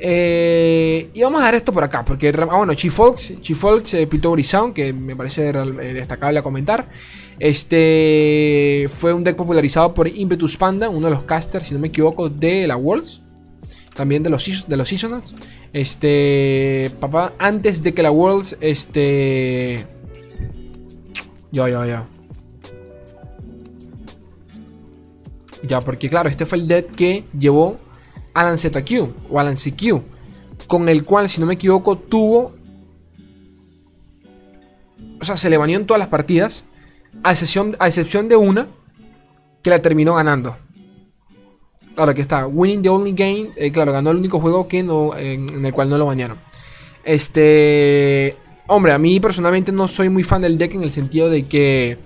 Eh, 0.00 1.10
y 1.12 1.22
vamos 1.22 1.40
a 1.40 1.44
dar 1.44 1.54
esto 1.54 1.72
por 1.72 1.84
acá. 1.84 2.04
Porque, 2.04 2.28
ah, 2.36 2.56
bueno, 2.56 2.74
Chifolks, 2.74 3.40
Chifolks, 3.40 3.94
eh, 3.94 4.08
Sound, 4.42 4.74
que 4.74 4.92
me 4.92 5.14
parece 5.14 5.50
eh, 5.50 5.52
destacable 5.52 6.38
a 6.38 6.42
comentar. 6.42 6.88
Este 7.38 8.86
fue 8.88 9.12
un 9.12 9.22
deck 9.22 9.36
popularizado 9.36 9.92
por 9.92 10.08
Impetus 10.08 10.56
Panda, 10.56 10.88
uno 10.88 11.08
de 11.08 11.14
los 11.14 11.24
casters, 11.24 11.66
si 11.66 11.74
no 11.74 11.80
me 11.80 11.88
equivoco, 11.88 12.28
de 12.28 12.66
la 12.66 12.76
Worlds. 12.76 13.20
También 13.94 14.22
de 14.22 14.30
los, 14.30 14.66
de 14.66 14.76
los 14.76 14.88
Seasonals. 14.88 15.34
Este. 15.72 16.90
Papá, 17.00 17.32
antes 17.38 17.82
de 17.82 17.94
que 17.94 18.02
la 18.02 18.10
Worlds. 18.10 18.56
Este. 18.60 19.86
Ya, 21.50 21.68
ya, 21.68 21.86
ya. 21.86 22.06
Ya, 25.66 25.80
porque 25.80 26.08
claro, 26.08 26.28
este 26.28 26.44
fue 26.44 26.58
el 26.58 26.68
deck 26.68 26.94
que 26.94 27.24
llevó 27.36 27.78
Alan 28.34 28.58
ZQ 28.58 29.30
o 29.30 29.40
Alan 29.40 29.56
CQ. 29.56 30.02
Con 30.66 30.88
el 30.88 31.04
cual, 31.04 31.28
si 31.28 31.40
no 31.40 31.46
me 31.46 31.54
equivoco, 31.54 31.96
tuvo. 31.96 32.54
O 35.20 35.24
sea, 35.24 35.36
se 35.36 35.48
le 35.48 35.56
baneó 35.56 35.78
en 35.78 35.86
todas 35.86 35.98
las 35.98 36.08
partidas 36.08 36.64
a 37.26 37.32
excepción, 37.32 37.74
a 37.80 37.88
excepción 37.88 38.28
de 38.28 38.36
una 38.36 38.68
que 39.60 39.70
la 39.70 39.80
terminó 39.80 40.14
ganando. 40.14 40.56
Claro, 41.96 42.12
aquí 42.12 42.20
está. 42.20 42.46
Winning 42.46 42.82
the 42.82 42.88
only 42.88 43.12
game. 43.12 43.50
Eh, 43.56 43.72
claro, 43.72 43.90
ganó 43.90 44.12
el 44.12 44.18
único 44.18 44.38
juego 44.38 44.68
que 44.68 44.84
no, 44.84 45.16
en, 45.16 45.64
el 45.64 45.72
cual 45.72 45.88
no 45.88 45.98
lo 45.98 46.06
bañaron. 46.06 46.38
Este. 47.04 48.36
Hombre, 48.68 48.92
a 48.92 48.98
mí 48.98 49.18
personalmente 49.18 49.72
no 49.72 49.88
soy 49.88 50.08
muy 50.08 50.22
fan 50.22 50.42
del 50.42 50.56
deck 50.56 50.74
en 50.74 50.84
el 50.84 50.92
sentido 50.92 51.28
de 51.28 51.46
que. 51.46 51.98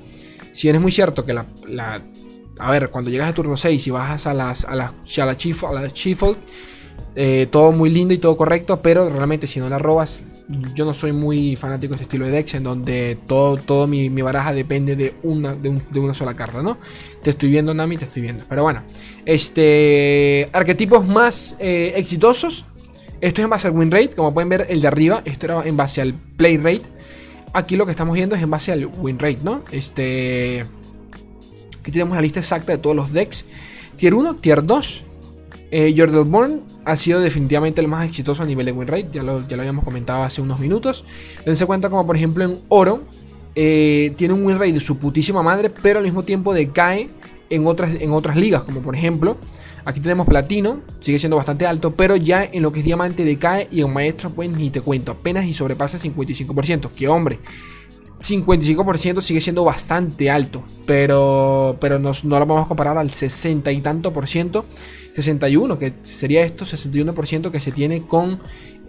Si 0.53 0.69
bien 0.69 0.77
es 0.77 0.81
muy 0.81 0.91
cierto 0.91 1.27
que 1.27 1.35
la. 1.35 2.03
a 2.59 2.71
ver, 2.71 2.89
cuando 2.89 3.11
llegas 3.11 3.29
a 3.29 3.35
turno 3.35 3.59
6 3.59 3.87
y 3.87 3.91
bajas 3.91 4.27
a 4.27 4.33
las. 4.33 4.65
a 4.65 4.75
la, 4.75 4.87
a 4.87 5.27
la 5.27 5.37
Chief, 5.37 5.65
a 5.65 5.73
la 5.73 5.89
eh, 7.17 7.49
todo 7.51 7.73
muy 7.73 7.91
lindo 7.91 8.15
y 8.15 8.19
todo 8.19 8.39
correcto. 8.39 8.81
Pero 8.81 9.11
realmente 9.11 9.47
si 9.47 9.61
no 9.61 9.69
la 9.69 9.77
robas 9.77 10.23
Yo 10.75 10.85
no 10.85 10.93
soy 10.93 11.13
muy 11.13 11.55
fanático 11.57 11.93
de 11.93 11.97
este 11.97 12.05
estilo 12.05 12.27
de 12.27 12.33
decks 12.33 12.55
en 12.55 12.65
donde 12.65 13.19
todo, 13.27 13.57
todo 13.57 13.87
mi, 13.87 14.09
baraja 14.09 14.53
depende 14.53 14.97
de 14.97 15.15
una, 15.23 15.55
de, 15.55 16.01
una 16.01 16.15
sola 16.15 16.35
carta, 16.35 16.63
¿no? 16.63 16.79
Te 17.23 17.31
estoy 17.31 17.51
viendo, 17.51 17.73
Nami, 17.73 17.97
te 17.97 18.05
estoy 18.05 18.23
viendo. 18.23 18.45
Pero 18.49 18.63
bueno, 18.63 18.83
este 19.25 20.49
arquetipos 20.53 21.07
más 21.07 21.57
eh, 21.61 21.93
exitosos. 21.97 22.65
Esto 23.21 23.43
es 23.43 23.45
en 23.45 23.51
base 23.51 23.69
al 23.69 23.77
win 23.77 23.91
rate, 23.91 24.11
como 24.11 24.33
pueden 24.33 24.49
ver 24.49 24.67
el 24.71 24.81
de 24.81 24.89
arriba, 24.89 25.23
esto 25.27 25.47
era 25.47 25.63
en 25.67 25.77
base 25.77 26.01
al 26.01 26.15
play 26.15 26.57
rate. 26.57 26.83
Aquí 27.53 27.77
lo 27.77 27.85
que 27.85 27.91
estamos 27.91 28.15
viendo 28.15 28.35
es 28.35 28.43
en 28.43 28.51
base 28.51 28.73
al 28.73 28.87
win 28.87 29.19
rate, 29.19 29.41
¿no? 29.43 29.63
Este 29.71 30.65
Aquí 31.81 31.91
tenemos 31.93 32.15
la 32.15 32.23
lista 32.23 32.41
exacta 32.41 32.73
de 32.73 32.79
todos 32.79 32.95
los 32.95 33.13
decks. 33.13 33.47
Tier 33.97 34.15
1, 34.15 34.37
Tier 34.37 34.65
2. 34.65 35.05
Eh, 35.73 36.25
Born 36.27 36.63
ha 36.85 36.97
sido 36.97 37.21
definitivamente 37.21 37.81
el 37.81 37.89
más 37.89 38.07
exitoso 38.07 38.43
a 38.43 38.47
nivel 38.47 38.67
de 38.67 38.73
win 38.73 38.89
rate. 38.89 39.09
Ya 39.13 39.23
lo, 39.23 39.47
ya 39.47 39.57
lo 39.57 39.63
habíamos 39.63 39.85
comentado 39.85 40.23
hace 40.23 40.41
unos 40.41 40.61
minutos. 40.61 41.05
Dense 41.45 41.67
cuenta 41.67 41.91
como 41.91 42.07
por 42.07 42.17
ejemplo 42.17 42.45
en 42.45 42.61
oro. 42.69 43.03
Eh, 43.55 44.13
tiene 44.17 44.35
un 44.35 44.45
win 44.45 44.59
rate 44.59 44.73
de 44.73 44.81
su 44.81 44.99
putísima 44.99 45.43
madre. 45.43 45.71
Pero 45.71 45.99
al 45.99 46.05
mismo 46.05 46.23
tiempo 46.23 46.55
decae 46.55 47.11
en 47.51 47.67
otras, 47.67 47.91
en 48.01 48.13
otras 48.13 48.37
ligas. 48.37 48.63
Como 48.63 48.81
por 48.81 48.97
ejemplo 48.97 49.37
Aquí 49.85 50.01
tenemos 50.01 50.27
platino, 50.27 50.81
sigue 51.01 51.19
siendo 51.19 51.37
bastante 51.37 51.67
alto, 51.67 51.97
pero 51.97 52.17
ya 52.17 52.45
en 52.45 52.63
lo 52.63 52.73
que 52.73 52.81
es 52.81 52.85
diamante 52.85 53.25
decae 53.25 53.69
y 53.71 53.81
en 53.81 53.93
maestro 53.93 54.31
pues 54.31 54.51
ni 54.51 54.71
te 54.71 54.81
cuento, 54.81 55.13
apenas 55.13 55.47
y 55.47 55.55
sobrepasa 55.55 55.97
el 55.97 56.15
55%. 56.15 56.91
Que 56.91 57.09
hombre, 57.09 57.39
55% 58.21 59.23
sigue 59.23 59.41
siendo 59.41 59.65
bastante 59.65 60.31
alto, 60.31 60.63
pero, 60.87 61.79
pero 61.81 61.99
no 61.99 62.13
lo 62.23 62.47
vamos 62.47 62.65
a 62.67 62.69
comparar 62.69 62.99
al 62.99 63.11
60 63.11 63.73
y 63.73 63.81
tanto 63.81 64.13
por 64.13 64.29
ciento, 64.29 64.67
61, 65.13 65.79
que 65.79 65.95
sería 66.03 66.43
esto, 66.43 66.67
61% 66.67 67.51
que 67.51 67.61
se 67.61 67.73
tiene 67.73 68.03
con 68.03 68.39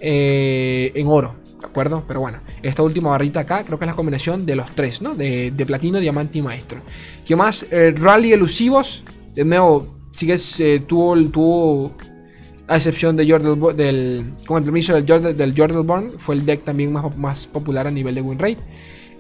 eh, 0.01 0.91
en 0.95 1.07
oro, 1.07 1.35
¿de 1.61 1.65
acuerdo? 1.65 2.03
Pero 2.05 2.19
bueno, 2.19 2.41
esta 2.61 2.83
última 2.83 3.09
barrita 3.09 3.39
acá 3.39 3.63
creo 3.63 3.79
que 3.79 3.85
es 3.85 3.89
la 3.89 3.95
combinación 3.95 4.45
de 4.45 4.55
los 4.57 4.69
tres, 4.71 5.01
¿no? 5.01 5.15
De, 5.15 5.53
platino, 5.65 5.99
diamante 5.99 6.39
y 6.39 6.41
maestro. 6.41 6.81
¿Qué 7.25 7.37
más? 7.37 7.67
Eh, 7.71 7.93
rally 7.95 8.33
elusivos, 8.33 9.05
de 9.33 9.45
nuevo, 9.45 9.95
sigue, 10.11 10.35
eh, 10.59 10.81
tuvo, 10.85 11.15
tuvo 11.29 11.95
a 12.67 12.75
excepción 12.75 13.15
de 13.15 13.29
Jordan 13.29 13.77
del, 13.77 14.33
con 14.45 14.57
el 14.57 14.63
permiso 14.65 14.93
del 14.93 15.05
Jordan, 15.07 15.37
del 15.37 15.53
Jordan 15.55 15.87
Born, 15.87 16.11
fue 16.17 16.35
el 16.35 16.45
deck 16.45 16.65
también 16.65 16.91
más, 16.91 17.15
más 17.15 17.47
popular 17.47 17.87
a 17.87 17.91
nivel 17.91 18.15
de 18.15 18.21
win 18.21 18.37
rate 18.37 18.59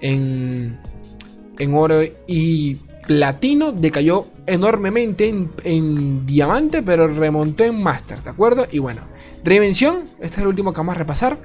en, 0.01 0.77
oro 1.73 2.01
y 2.27 2.75
platino. 3.07 3.71
Decayó 3.71 4.27
enormemente 4.45 5.29
en, 5.63 6.25
diamante, 6.25 6.81
pero 6.81 7.07
remontó 7.07 7.63
en 7.63 7.81
master, 7.81 8.21
¿de 8.23 8.29
acuerdo? 8.29 8.67
Y 8.71 8.79
bueno, 8.79 9.01
dimensión, 9.43 10.09
este 10.19 10.37
es 10.37 10.41
el 10.41 10.47
último 10.47 10.73
que 10.73 10.77
vamos 10.77 10.95
a 10.95 10.99
repasar. 10.99 11.37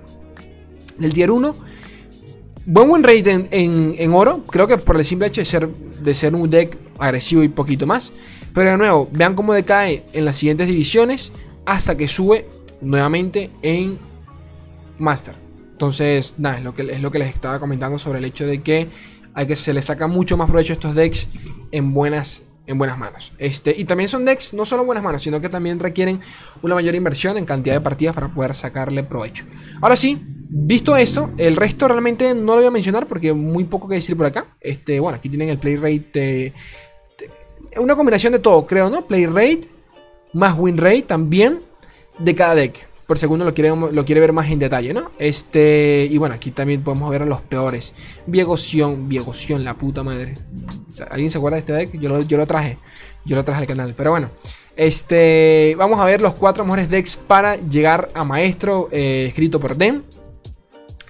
Del 0.99 1.13
tier 1.13 1.31
1. 1.31 1.55
Buen 2.67 2.91
win 2.91 3.05
rate 3.05 3.47
en, 3.51 4.15
oro. 4.15 4.43
Creo 4.47 4.67
que 4.67 4.79
por 4.79 4.97
el 4.97 5.05
simple 5.05 5.29
hecho 5.29 5.41
de 5.41 5.45
ser, 5.45 5.69
de 5.69 6.15
ser 6.15 6.35
un 6.35 6.51
deck 6.51 6.77
agresivo 6.99 7.43
y 7.43 7.49
poquito 7.49 7.87
más. 7.87 8.13
Pero 8.53 8.71
de 8.71 8.79
nuevo, 8.79 9.09
vean 9.13 9.35
cómo 9.35 9.53
decae 9.53 10.05
en 10.13 10.25
las 10.25 10.37
siguientes 10.37 10.67
divisiones. 10.67 11.33
Hasta 11.65 11.97
que 11.97 12.09
sube 12.09 12.47
nuevamente 12.81 13.51
en 13.63 13.99
Master. 14.99 15.46
Entonces, 15.77 16.37
nada, 16.39 16.57
es 16.57 16.65
lo, 16.65 16.75
que, 16.75 16.91
es 16.91 17.03
lo 17.03 17.11
que 17.11 17.19
les 17.19 17.29
estaba 17.29 17.61
comentando 17.61 17.99
sobre 17.99 18.19
el 18.19 18.25
hecho 18.25 18.47
de 18.47 18.63
que, 18.63 18.89
hay 19.35 19.47
que 19.47 19.55
se 19.55 19.75
le 19.75 19.83
saca 19.83 20.07
mucho 20.07 20.39
más 20.39 20.49
provecho 20.49 20.73
a 20.73 20.75
estos 20.75 20.95
decks 20.95 21.29
en 21.71 21.93
buenas, 21.93 22.45
en 22.67 22.79
buenas 22.79 22.97
manos. 22.97 23.35
Este, 23.37 23.75
y 23.77 23.85
también 23.85 24.09
son 24.09 24.25
decks 24.25 24.55
no 24.55 24.65
solo 24.65 24.87
buenas 24.87 25.05
manos, 25.05 25.23
sino 25.23 25.39
que 25.39 25.51
también 25.51 25.79
requieren 25.79 26.19
una 26.63 26.75
mayor 26.75 26.95
inversión 26.95 27.37
en 27.37 27.45
cantidad 27.45 27.75
de 27.75 27.83
partidas 27.83 28.15
para 28.15 28.29
poder 28.29 28.55
sacarle 28.55 29.05
provecho. 29.05 29.45
Ahora 29.83 29.97
sí, 29.97 30.19
visto 30.49 30.97
esto, 30.97 31.31
el 31.37 31.57
resto 31.57 31.89
realmente 31.89 32.35
no 32.35 32.53
lo 32.53 32.57
voy 32.57 32.65
a 32.65 32.71
mencionar 32.71 33.07
porque 33.07 33.35
muy 33.35 33.65
poco 33.65 33.87
que 33.87 33.97
decir 33.97 34.17
por 34.17 34.25
acá. 34.25 34.47
Este, 34.63 34.99
bueno, 34.99 35.19
aquí 35.19 35.29
tienen 35.29 35.51
el 35.51 35.59
play 35.59 35.77
rate 35.77 36.55
una 37.77 37.95
combinación 37.95 38.33
de 38.33 38.39
todo, 38.39 38.67
creo, 38.67 38.89
¿no? 38.89 39.07
Play 39.07 39.27
rate 39.27 39.69
más 40.33 40.59
win 40.59 40.79
rate 40.79 41.03
también 41.03 41.61
de 42.19 42.35
cada 42.35 42.55
deck 42.55 42.96
por 43.07 43.19
segundo 43.19 43.45
lo 43.45 43.55
quiere, 43.55 43.71
lo 43.71 44.05
quiere 44.05 44.21
ver 44.21 44.33
más 44.33 44.51
en 44.51 44.59
detalle, 44.59 44.93
¿no? 44.93 45.13
Este, 45.19 46.09
y 46.11 46.19
bueno, 46.19 46.35
aquí 46.35 46.51
también 46.51 46.83
podemos 46.83 47.11
ver 47.11 47.23
a 47.23 47.27
los 47.27 47.41
peores. 47.41 47.95
Viegoción, 48.27 49.09
Viegoción, 49.09 49.65
la 49.65 49.75
puta 49.75 50.03
madre. 50.03 50.37
¿Alguien 51.11 51.31
se 51.31 51.39
acuerda 51.39 51.57
de 51.57 51.61
este 51.61 51.73
deck? 51.73 52.01
Yo 52.01 52.09
lo, 52.09 52.21
yo 52.23 52.37
lo 52.37 52.47
traje, 52.47 52.79
yo 53.25 53.37
lo 53.37 53.45
traje 53.45 53.61
al 53.61 53.67
canal, 53.67 53.95
pero 53.97 54.11
bueno. 54.11 54.31
Este, 54.75 55.75
vamos 55.79 56.01
a 56.01 56.05
ver 56.05 56.21
los 56.21 56.35
cuatro 56.35 56.65
mejores 56.65 56.91
decks 56.91 57.17
para 57.17 57.57
llegar 57.57 58.11
a 58.13 58.25
maestro, 58.25 58.89
eh, 58.91 59.27
escrito 59.29 59.61
por 59.61 59.77
Den. 59.77 60.05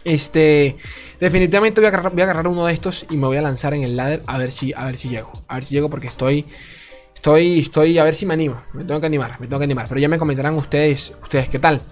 Este, 0.04 0.76
definitivamente 1.18 1.80
voy 1.80 1.86
a, 1.86 1.88
agarrar, 1.88 2.12
voy 2.12 2.20
a 2.20 2.24
agarrar 2.24 2.46
uno 2.46 2.66
de 2.66 2.74
estos 2.74 3.06
y 3.10 3.16
me 3.16 3.26
voy 3.26 3.38
a 3.38 3.42
lanzar 3.42 3.74
en 3.74 3.82
el 3.82 3.96
ladder 3.96 4.22
a 4.26 4.38
ver 4.38 4.52
si, 4.52 4.72
a 4.72 4.84
ver 4.84 4.96
si 4.96 5.08
llego. 5.08 5.32
A 5.48 5.54
ver 5.54 5.64
si 5.64 5.74
llego 5.74 5.90
porque 5.90 6.06
estoy 6.06 6.46
Estoy, 7.26 7.58
estoy 7.58 7.98
a 7.98 8.04
ver 8.04 8.14
si 8.14 8.24
me 8.24 8.34
animo. 8.34 8.62
Me 8.72 8.84
tengo 8.84 9.00
que 9.00 9.06
animar, 9.06 9.40
me 9.40 9.48
tengo 9.48 9.58
que 9.58 9.64
animar. 9.64 9.88
Pero 9.88 10.00
ya 10.00 10.08
me 10.08 10.16
comentarán 10.16 10.54
ustedes, 10.54 11.12
ustedes 11.20 11.48
qué 11.48 11.58
tal. 11.58 11.82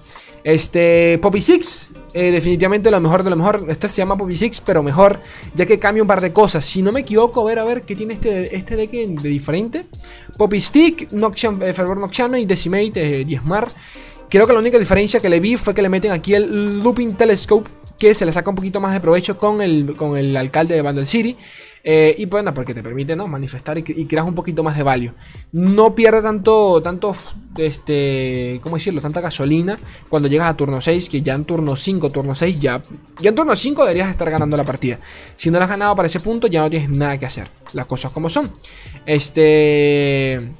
Este, 0.44 1.18
Poppy 1.20 1.40
Six, 1.40 1.90
eh, 2.12 2.30
definitivamente 2.30 2.88
lo 2.88 3.00
mejor 3.00 3.24
de 3.24 3.30
lo 3.30 3.34
mejor. 3.34 3.66
Este 3.66 3.88
se 3.88 3.96
llama 3.96 4.16
Poppy 4.16 4.36
Six, 4.36 4.60
pero 4.60 4.80
mejor, 4.84 5.20
ya 5.56 5.66
que 5.66 5.80
cambia 5.80 6.04
un 6.04 6.06
par 6.06 6.20
de 6.20 6.32
cosas. 6.32 6.64
Si 6.64 6.82
no 6.82 6.92
me 6.92 7.00
equivoco, 7.00 7.40
a 7.40 7.46
ver, 7.46 7.58
a 7.58 7.64
ver, 7.64 7.82
¿qué 7.82 7.96
tiene 7.96 8.14
este, 8.14 8.54
este 8.54 8.76
deck 8.76 8.92
de 8.92 9.28
diferente? 9.28 9.86
Poppy 10.38 10.60
Stick, 10.60 11.10
Nocturne, 11.10 11.68
eh, 11.68 11.72
Fervor 11.72 11.98
Nocturno 11.98 12.36
y 12.36 12.44
Decimate, 12.44 13.22
eh, 13.22 13.24
Diezmar. 13.24 13.66
Creo 14.30 14.46
que 14.46 14.52
la 14.52 14.60
única 14.60 14.78
diferencia 14.78 15.18
que 15.18 15.28
le 15.28 15.40
vi 15.40 15.56
fue 15.56 15.74
que 15.74 15.82
le 15.82 15.88
meten 15.88 16.12
aquí 16.12 16.34
el 16.34 16.78
Looping 16.80 17.16
Telescope, 17.16 17.68
que 17.98 18.14
se 18.14 18.24
le 18.24 18.30
saca 18.30 18.50
un 18.50 18.56
poquito 18.56 18.80
más 18.80 18.92
de 18.92 19.00
provecho 19.00 19.36
con 19.36 19.60
el, 19.60 19.96
con 19.96 20.16
el 20.16 20.36
alcalde 20.36 20.76
de 20.76 20.82
Bundle 20.82 21.06
City. 21.06 21.36
Eh, 21.86 22.14
y 22.16 22.24
bueno, 22.24 22.54
porque 22.54 22.72
te 22.72 22.82
permite 22.82 23.14
¿no? 23.14 23.28
manifestar 23.28 23.76
y, 23.76 23.82
creas 23.82 24.26
un 24.26 24.34
poquito 24.34 24.62
más 24.62 24.74
de 24.74 24.82
value. 24.82 25.12
No 25.52 25.94
pierde 25.94 26.22
tanto, 26.22 26.80
tanto, 26.82 27.14
este, 27.58 28.58
¿cómo 28.62 28.76
decirlo? 28.76 29.02
Tanta 29.02 29.20
gasolina 29.20 29.76
cuando 30.08 30.26
llegas 30.26 30.48
a 30.48 30.56
turno 30.56 30.80
6, 30.80 31.10
que 31.10 31.20
ya 31.20 31.34
en 31.34 31.44
turno 31.44 31.76
5, 31.76 32.10
turno 32.10 32.34
6, 32.34 32.58
ya, 32.58 32.82
ya 33.20 33.28
en 33.28 33.34
turno 33.34 33.54
5 33.54 33.82
deberías 33.82 34.08
estar 34.08 34.30
ganando 34.30 34.56
la 34.56 34.64
partida. 34.64 34.98
Si 35.36 35.50
no 35.50 35.58
la 35.58 35.66
has 35.66 35.70
ganado 35.70 35.94
para 35.94 36.06
ese 36.06 36.20
punto, 36.20 36.46
ya 36.46 36.62
no 36.62 36.70
tienes 36.70 36.88
nada 36.88 37.18
que 37.18 37.26
hacer. 37.26 37.48
Las 37.74 37.84
cosas 37.84 38.10
como 38.12 38.30
son. 38.30 38.50
Este... 39.04 40.52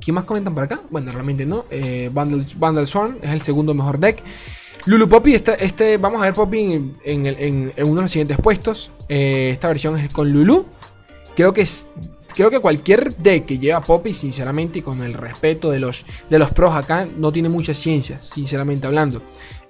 ¿Quién 0.00 0.14
más 0.14 0.24
comentan 0.24 0.54
por 0.54 0.64
acá? 0.64 0.80
Bueno, 0.88 1.12
realmente 1.12 1.44
no. 1.44 1.66
Eh, 1.70 2.10
Bundle 2.10 2.82
es 2.82 2.96
el 3.22 3.42
segundo 3.42 3.74
mejor 3.74 3.98
deck. 3.98 4.22
Lulu 4.86 5.08
Poppy, 5.08 5.34
este, 5.34 5.64
este, 5.64 5.98
vamos 5.98 6.20
a 6.20 6.24
ver 6.24 6.34
Poppy 6.34 6.94
en, 7.04 7.72
uno 7.84 7.96
de 7.96 8.02
los 8.02 8.10
siguientes 8.10 8.38
puestos. 8.38 8.90
Eh, 9.08 9.50
esta 9.50 9.68
versión 9.68 9.98
es 9.98 10.10
con 10.10 10.32
Lulu. 10.32 10.66
Creo 11.34 11.52
que 11.52 11.64
creo 12.34 12.50
que 12.50 12.60
cualquier 12.60 13.14
deck 13.16 13.46
que 13.46 13.58
lleva 13.58 13.82
Poppy, 13.82 14.14
sinceramente, 14.14 14.78
y 14.78 14.82
con 14.82 15.02
el 15.02 15.14
respeto 15.14 15.70
de 15.70 15.80
los, 15.80 16.06
de 16.28 16.38
los 16.38 16.50
pros 16.50 16.74
acá, 16.74 17.06
no 17.16 17.32
tiene 17.32 17.48
mucha 17.48 17.74
ciencia, 17.74 18.18
sinceramente 18.22 18.86
hablando. 18.86 19.22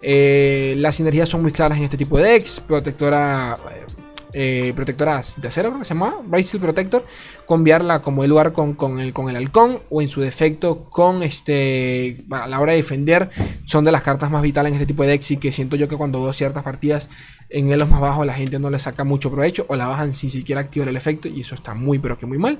Eh, 0.03 0.75
las 0.79 0.95
sinergias 0.95 1.29
son 1.29 1.43
muy 1.43 1.53
claras 1.53 1.79
en 1.79 1.85
este 1.85 1.97
tipo 1.97 2.17
de 2.19 2.25
decks. 2.25 2.61
Protectora 2.61 3.59
eh, 4.33 4.73
protectoras 4.75 5.41
de 5.41 5.49
acero, 5.49 5.71
creo 5.71 5.81
que 5.81 5.85
se 5.85 5.95
llama, 5.95 6.17
Steel 6.41 6.63
Protector, 6.63 7.05
cambiarla 7.49 8.03
como 8.03 8.25
el 8.25 8.31
lugar 8.31 8.53
con, 8.53 8.75
con, 8.75 9.01
el, 9.01 9.13
con 9.13 9.29
el 9.29 9.37
halcón 9.37 9.81
o 9.91 10.03
en 10.03 10.09
su 10.09 10.21
defecto 10.21 10.85
con 10.85 11.23
este, 11.23 12.25
a 12.31 12.47
la 12.47 12.61
hora 12.61 12.73
de 12.73 12.79
defender, 12.79 13.31
son 13.65 13.85
de 13.85 13.93
las 13.93 14.03
cartas 14.03 14.31
más 14.31 14.43
vitales 14.43 14.71
en 14.71 14.75
este 14.75 14.87
tipo 14.87 15.03
de 15.03 15.11
decks 15.11 15.33
y 15.33 15.37
que 15.37 15.53
siento 15.53 15.77
yo 15.77 15.89
que 15.89 15.97
cuando 15.97 16.23
veo 16.23 16.33
ciertas 16.33 16.63
partidas 16.63 17.09
en 17.49 17.71
elos 17.73 17.91
más 17.91 18.01
bajos 18.01 18.25
la 18.25 18.35
gente 18.35 18.59
no 18.59 18.71
le 18.71 18.79
saca 18.79 19.05
mucho 19.05 19.31
provecho 19.31 19.67
o 19.69 19.77
la 19.77 19.89
bajan 19.89 20.13
sin 20.13 20.31
siquiera 20.31 20.61
activar 20.61 20.89
el 20.89 20.97
efecto 20.97 21.29
y 21.29 21.41
eso 21.41 21.55
está 21.55 21.75
muy 21.75 21.99
pero 21.99 22.17
que 22.17 22.27
muy 22.27 22.39
mal. 22.39 22.59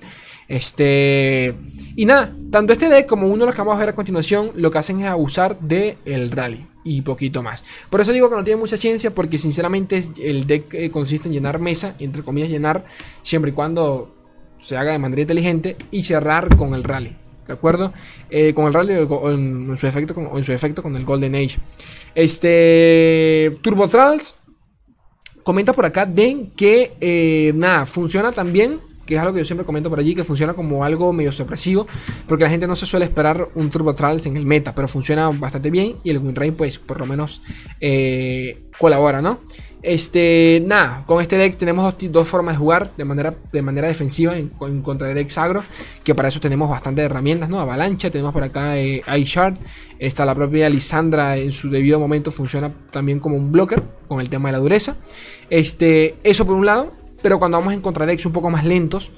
Este, 0.49 1.55
y 1.97 2.07
nada, 2.07 2.35
tanto 2.51 2.73
este 2.73 2.89
deck 2.89 3.07
como 3.07 3.27
uno 3.27 3.45
de 3.45 3.47
los 3.47 3.55
que 3.55 3.61
vamos 3.61 3.77
a 3.77 3.79
ver 3.79 3.91
a 3.91 3.95
continuación 3.95 4.51
lo 4.57 4.71
que 4.71 4.79
hacen 4.79 5.01
es 5.01 5.07
abusar 5.07 5.59
del 5.61 5.97
el 6.05 6.31
rally 6.31 6.70
y 6.85 7.03
poquito 7.03 7.43
más. 7.43 7.65
Por 7.91 8.01
eso 8.01 8.13
digo 8.13 8.31
que 8.31 8.37
no 8.37 8.45
tiene 8.45 8.61
mucha 8.61 8.77
ciencia 8.77 9.15
porque 9.15 9.39
sinceramente 9.39 10.03
el 10.23 10.47
deck 10.47 10.75
eh, 10.75 10.91
consiste 10.91 11.29
en 11.29 11.35
llenar 11.35 11.59
mesa, 11.59 11.95
entre 11.99 12.23
comillas 12.23 12.51
llenar, 12.51 12.85
siempre 13.23 13.51
y 13.51 13.55
cuando 13.55 14.15
se 14.59 14.77
haga 14.77 14.93
de 14.93 14.99
manera 14.99 15.23
inteligente 15.23 15.77
y 15.91 16.03
cerrar 16.03 16.57
con 16.57 16.75
el 16.75 16.85
rally. 16.85 17.17
¿De 17.47 17.55
acuerdo? 17.55 17.93
Eh, 18.31 18.55
con 18.55 18.67
el 18.67 18.75
rally 18.75 18.95
o 18.95 19.31
en, 19.31 19.77
su 19.77 19.87
efecto, 19.87 20.15
con, 20.15 20.37
en 20.37 20.45
su 20.45 20.53
efecto 20.53 20.83
con 20.83 20.95
el 20.97 21.05
Golden 21.05 21.35
Age. 21.35 21.59
Este 22.15 23.51
Turbo 23.63 23.89
Trials 23.89 24.37
comenta 25.43 25.73
por 25.73 25.85
acá 25.85 26.07
de 26.07 26.51
que 26.57 26.93
eh, 27.01 27.53
nada, 27.55 27.87
funciona 27.87 28.31
también 28.31 28.81
que 29.11 29.17
es 29.17 29.21
algo 29.21 29.35
que 29.35 29.41
yo 29.41 29.45
siempre 29.45 29.67
comento 29.67 29.91
por 29.91 29.99
allí, 29.99 30.15
que 30.15 30.23
funciona 30.23 30.55
como 30.55 30.85
algo 30.85 31.13
medio 31.13 31.33
sorpresivo, 31.33 31.89
porque 32.29 32.45
la 32.45 32.51
gente 32.51 32.69
no 32.69 32.77
se 32.77 32.87
suele 32.87 33.05
esperar 33.05 33.49
un 33.57 33.69
Turbo 33.69 33.93
Trials 33.93 34.25
en 34.27 34.37
el 34.37 34.47
meta, 34.47 34.73
pero 34.73 34.87
funciona 34.87 35.29
bastante 35.31 35.69
bien 35.69 35.97
y 36.05 36.11
el 36.11 36.19
win 36.19 36.37
rate 36.37 36.53
pues 36.53 36.79
por 36.79 37.01
lo 37.01 37.07
menos 37.07 37.43
eh, 37.81 38.63
colabora, 38.79 39.21
¿no? 39.21 39.41
Este, 39.83 40.63
nada, 40.65 41.05
con 41.07 41.23
este 41.23 41.37
deck 41.37 41.57
tenemos 41.57 41.95
dos, 41.99 42.29
formas 42.29 42.55
de 42.55 42.59
jugar 42.59 42.93
de 42.97 43.05
manera, 43.05 43.35
de 43.51 43.63
manera 43.63 43.89
defensiva 43.89 44.37
en, 44.37 44.51
contra 44.83 45.09
de 45.09 45.15
decks 45.15 45.39
agro, 45.39 45.65
que 46.05 46.15
para 46.15 46.29
eso 46.29 46.39
tenemos 46.39 46.71
bastantes 46.71 47.05
herramientas, 47.05 47.49
¿no? 47.49 47.59
Avalancha, 47.59 48.11
tenemos 48.11 48.33
por 48.33 48.45
acá 48.45 48.79
eh, 48.79 49.03
iShard, 49.19 49.57
está 49.99 50.25
la 50.25 50.35
propia 50.37 50.69
Lisandra 50.69 51.37
en 51.37 51.51
su 51.51 51.69
debido 51.69 51.99
momento 51.99 52.31
funciona 52.31 52.71
también 52.93 53.19
como 53.19 53.37
un 53.37 53.51
blocker 53.51 53.83
con 54.07 54.21
el 54.21 54.29
tema 54.29 54.51
de 54.51 54.53
la 54.53 54.59
dureza. 54.59 54.97
Este, 55.49 56.15
eso 56.23 56.47
por 56.47 56.55
un 56.55 56.67
lado, 56.67 56.93
pero 57.23 57.39
cuando 57.39 57.59
vamos 57.59 57.75
en 57.75 57.81
contra 57.81 58.07
decks 58.07 58.27
un 58.27 58.33
poco 58.33 58.51
más 58.51 58.65
lentos, 58.65 59.13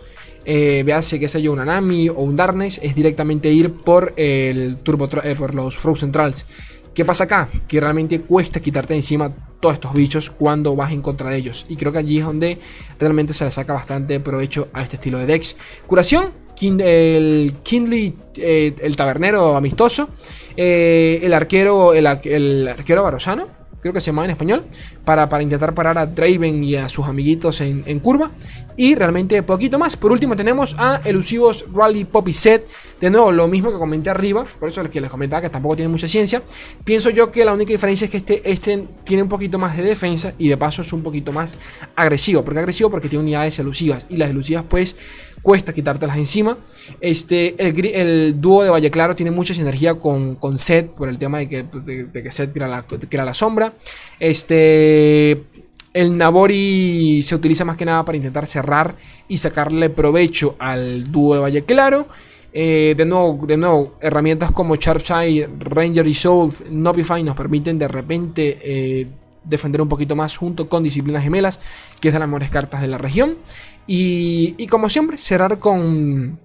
eh, 0.45 0.83
véase 0.85 1.21
que 1.21 1.29
sea 1.29 1.41
yo 1.41 1.53
un 1.53 1.61
Anami 1.61 2.09
o 2.09 2.23
un 2.23 2.37
Darkness, 2.37 2.81
es 2.83 2.95
directamente 2.95 3.51
ir 3.51 3.73
por 3.73 4.13
el 4.17 4.79
Turbo 4.79 5.09
eh, 5.23 5.35
por 5.37 5.55
los 5.55 5.77
Frozen 5.79 6.13
Trolls. 6.13 6.47
¿Qué 6.95 7.05
pasa 7.05 7.25
acá? 7.25 7.49
Que 7.67 7.81
realmente 7.81 8.21
cuesta 8.21 8.61
quitarte 8.61 8.95
encima 8.95 9.33
todos 9.61 9.77
estos 9.77 9.95
bichos 9.95 10.29
cuando 10.29 10.77
vas 10.77 10.93
en 10.93 11.01
contra 11.01 11.31
de 11.31 11.39
ellos. 11.39 11.65
Y 11.69 11.77
creo 11.77 11.91
que 11.91 11.99
allí 11.99 12.19
es 12.19 12.27
donde 12.27 12.59
realmente 12.99 13.33
se 13.33 13.45
le 13.45 13.51
saca 13.51 13.73
bastante 13.73 14.21
provecho 14.21 14.69
a 14.73 14.83
este 14.83 14.97
estilo 14.97 15.19
de 15.19 15.27
decks. 15.27 15.57
Curación, 15.87 16.33
el 16.61 17.53
Kindly, 17.63 18.15
eh, 18.37 18.75
el 18.81 18.95
tabernero 18.95 19.57
amistoso, 19.57 20.11
eh, 20.57 21.21
el 21.23 21.33
arquero, 21.33 21.95
el, 21.95 22.07
el 22.25 22.69
arquero 22.69 23.03
barosano, 23.03 23.49
creo 23.83 23.93
que 23.93 24.01
se 24.01 24.07
llama 24.07 24.25
en 24.25 24.31
español, 24.31 24.65
para, 25.05 25.29
para 25.29 25.43
intentar 25.43 25.75
parar 25.75 25.99
a 25.99 26.07
Draven 26.07 26.63
y 26.63 26.77
a 26.77 26.89
sus 26.89 27.05
amiguitos 27.05 27.61
en, 27.61 27.99
curva. 27.99 28.31
Y 28.77 28.95
realmente 28.95 29.43
poquito 29.43 29.79
más. 29.79 29.97
Por 29.97 30.13
último 30.13 30.35
tenemos 30.35 30.75
a 30.79 31.03
elusivos 31.05 31.67
Rally 31.75 32.05
Poppy 32.05 32.33
Set. 32.33 32.67
De 33.01 33.11
nuevo, 33.11 33.31
lo 33.33 33.49
mismo 33.49 33.71
que 33.71 33.79
comenté 33.79 34.09
arriba. 34.09 34.47
Por 34.59 34.69
eso 34.69 34.81
es 34.81 34.89
que 34.89 35.01
les 35.01 35.11
comentaba 35.11 35.43
que 35.43 35.51
tampoco 35.51 35.77
tiene 35.77 35.91
mucha 35.91 36.09
ciencia. 36.09 36.41
Pienso 36.85 37.11
yo 37.11 37.31
que 37.31 37.45
la 37.45 37.53
única 37.53 37.73
diferencia 37.73 38.07
es 38.07 38.11
que 38.11 38.17
este, 38.19 38.51
este 38.51 38.87
tiene 39.05 39.25
un 39.25 39.29
poquito 39.29 39.59
más 39.59 39.77
de 39.77 39.83
defensa. 39.83 40.33
Y 40.39 40.49
de 40.49 40.57
paso 40.57 40.81
es 40.81 40.93
un 40.93 41.03
poquito 41.03 41.33
más 41.33 41.59
agresivo. 41.97 42.43
¿Por 42.45 42.55
qué 42.55 42.61
agresivo? 42.61 42.89
Porque 42.89 43.09
tiene 43.09 43.25
unidades 43.25 43.59
elusivas. 43.59 44.07
Y 44.09 44.17
las 44.17 44.31
elusivas 44.31 44.65
pues 44.67 44.97
cuesta 45.43 45.73
quitártelas 45.73 46.17
encima. 46.17 46.57
Este, 47.01 47.55
el, 47.59 48.41
dúo 48.41 48.63
de 48.63 48.71
Valle 48.71 48.91
Claro 48.91 49.15
tiene 49.15 49.33
mucha 49.33 49.53
sinergia 49.53 49.95
con, 49.97 50.37
con 50.37 50.57
Set 50.57 50.91
por 50.91 51.09
el 51.09 51.19
tema 51.19 51.39
de 51.39 51.49
que, 51.49 51.63
de, 51.65 52.23
que 52.23 52.31
Set 52.31 52.53
crea 52.53 52.69
la, 52.69 52.85
crea 52.85 53.25
la 53.25 53.35
sombra. 53.35 53.72
Este, 54.19 55.45
el 55.93 56.17
Nabori 56.17 57.23
se 57.23 57.35
utiliza 57.35 57.65
más 57.65 57.77
que 57.77 57.85
nada 57.85 58.05
para 58.05 58.17
intentar 58.17 58.47
cerrar 58.47 58.95
y 59.29 59.37
sacarle 59.37 59.91
provecho 59.91 60.57
al 60.59 61.11
dúo 61.11 61.35
de 61.35 61.41
Valle 61.41 61.65
Claro. 61.65 62.07
Eh, 62.55 62.95
de, 62.97 63.07
nuevo, 63.07 63.47
de 63.47 63.57
nuevo, 63.57 63.95
herramientas 64.01 64.51
como 64.51 64.77
Sharpside, 64.77 65.49
Ranger 65.59 66.05
Resolve, 66.05 66.55
Nopify 66.71 67.23
nos 67.23 67.35
permiten 67.35 67.79
de 67.79 67.89
repente 67.89 68.59
eh, 68.63 69.07
defender 69.45 69.81
un 69.81 69.89
poquito 69.89 70.15
más 70.15 70.37
junto 70.37 70.69
con 70.69 70.83
Disciplinas 70.83 71.23
Gemelas, 71.23 71.61
que 71.99 72.09
es 72.09 72.15
de 72.15 72.21
las 72.21 72.29
mejores 72.29 72.51
cartas 72.51 72.83
de 72.83 72.89
la 72.89 72.99
región. 72.99 73.39
Y, 73.87 74.67
como 74.69 74.89
siempre, 74.89 75.17
cerrar 75.17 75.59
con, 75.59 76.39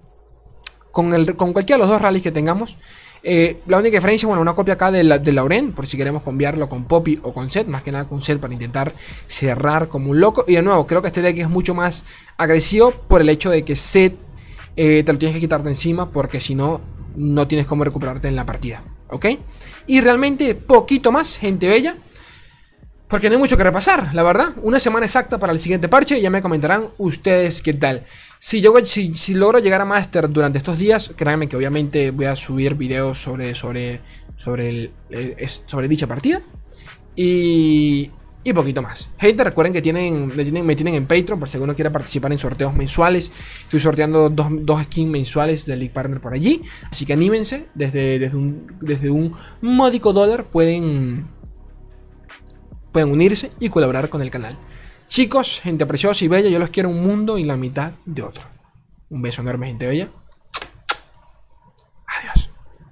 con, 0.90 1.14
el, 1.14 1.36
con 1.36 1.52
cualquiera 1.52 1.76
de 1.76 1.82
los 1.82 1.90
dos 1.90 2.02
rallies 2.02 2.22
que 2.22 2.32
tengamos. 2.32 2.78
Eh, 3.22 3.60
la 3.66 3.78
única 3.78 3.96
diferencia, 3.96 4.26
bueno, 4.26 4.40
una 4.40 4.54
copia 4.54 4.74
acá 4.74 4.90
de, 4.90 5.02
de 5.02 5.32
Lauren, 5.32 5.72
por 5.72 5.86
si 5.86 5.96
queremos 5.96 6.22
cambiarlo 6.22 6.68
con 6.68 6.84
Poppy 6.84 7.18
o 7.22 7.32
con 7.32 7.50
Set, 7.50 7.66
más 7.66 7.82
que 7.82 7.92
nada 7.92 8.06
con 8.06 8.22
Set 8.22 8.38
para 8.38 8.52
intentar 8.52 8.94
cerrar 9.26 9.88
como 9.88 10.10
un 10.10 10.20
loco. 10.20 10.44
Y 10.46 10.54
de 10.54 10.62
nuevo, 10.62 10.86
creo 10.86 11.02
que 11.02 11.08
este 11.08 11.22
deck 11.22 11.38
es 11.38 11.48
mucho 11.48 11.74
más 11.74 12.04
agresivo 12.36 12.90
por 12.92 13.20
el 13.20 13.28
hecho 13.28 13.50
de 13.50 13.64
que 13.64 13.76
Set 13.76 14.16
eh, 14.76 15.02
te 15.02 15.12
lo 15.12 15.18
tienes 15.18 15.34
que 15.34 15.40
quitar 15.40 15.62
de 15.62 15.70
encima, 15.70 16.12
porque 16.12 16.40
si 16.40 16.54
no, 16.54 16.80
no 17.16 17.48
tienes 17.48 17.66
cómo 17.66 17.84
recuperarte 17.84 18.28
en 18.28 18.36
la 18.36 18.46
partida. 18.46 18.84
¿Ok? 19.10 19.26
Y 19.86 20.00
realmente, 20.00 20.54
poquito 20.54 21.10
más, 21.10 21.38
gente 21.38 21.66
bella. 21.66 21.96
Porque 23.08 23.30
no 23.30 23.36
hay 23.36 23.40
mucho 23.40 23.56
que 23.56 23.64
repasar, 23.64 24.14
la 24.14 24.22
verdad. 24.22 24.50
Una 24.62 24.78
semana 24.78 25.06
exacta 25.06 25.38
para 25.38 25.52
el 25.52 25.58
siguiente 25.58 25.88
parche 25.88 26.20
ya 26.20 26.28
me 26.28 26.42
comentarán 26.42 26.88
ustedes 26.98 27.62
qué 27.62 27.72
tal. 27.72 28.04
Si, 28.40 28.60
yo, 28.60 28.72
si, 28.84 29.14
si 29.14 29.34
logro 29.34 29.58
llegar 29.58 29.80
a 29.80 29.84
Master 29.84 30.30
durante 30.30 30.58
estos 30.58 30.78
días, 30.78 31.12
créanme 31.16 31.48
que 31.48 31.56
obviamente 31.56 32.10
voy 32.10 32.26
a 32.26 32.36
subir 32.36 32.74
videos 32.74 33.18
sobre, 33.18 33.54
sobre, 33.54 34.00
sobre, 34.36 34.68
el, 34.68 34.92
eh, 35.10 35.46
sobre 35.66 35.88
dicha 35.88 36.06
partida. 36.06 36.40
Y, 37.16 38.10
y 38.44 38.52
poquito 38.52 38.80
más. 38.80 39.10
Gente, 39.18 39.42
recuerden 39.42 39.72
que 39.72 39.82
tienen, 39.82 40.28
me, 40.28 40.44
tienen, 40.44 40.64
me 40.64 40.76
tienen 40.76 40.94
en 40.94 41.06
Patreon 41.06 41.40
por 41.40 41.48
si 41.48 41.56
alguno 41.56 41.74
quiere 41.74 41.90
participar 41.90 42.30
en 42.30 42.38
sorteos 42.38 42.74
mensuales. 42.74 43.32
Estoy 43.62 43.80
sorteando 43.80 44.30
dos, 44.30 44.46
dos 44.60 44.82
skins 44.84 45.10
mensuales 45.10 45.66
de 45.66 45.76
League 45.76 45.92
Partner 45.92 46.20
por 46.20 46.32
allí. 46.32 46.62
Así 46.90 47.04
que 47.04 47.14
anímense. 47.14 47.66
Desde, 47.74 48.20
desde, 48.20 48.36
un, 48.36 48.72
desde 48.80 49.10
un 49.10 49.34
módico 49.60 50.12
dólar 50.12 50.48
pueden 50.48 51.26
pueden 52.92 53.10
unirse 53.10 53.50
y 53.60 53.68
colaborar 53.68 54.08
con 54.08 54.22
el 54.22 54.30
canal. 54.30 54.56
Chicos, 55.08 55.60
gente 55.60 55.86
preciosa 55.86 56.24
y 56.24 56.28
bella, 56.28 56.50
yo 56.50 56.58
los 56.58 56.70
quiero 56.70 56.90
un 56.90 57.02
mundo 57.02 57.38
y 57.38 57.44
la 57.44 57.56
mitad 57.56 57.92
de 58.04 58.22
otro. 58.22 58.44
Un 59.08 59.22
beso 59.22 59.40
enorme, 59.40 59.66
gente 59.66 59.86
bella. 59.86 60.10
Adiós. 62.06 62.47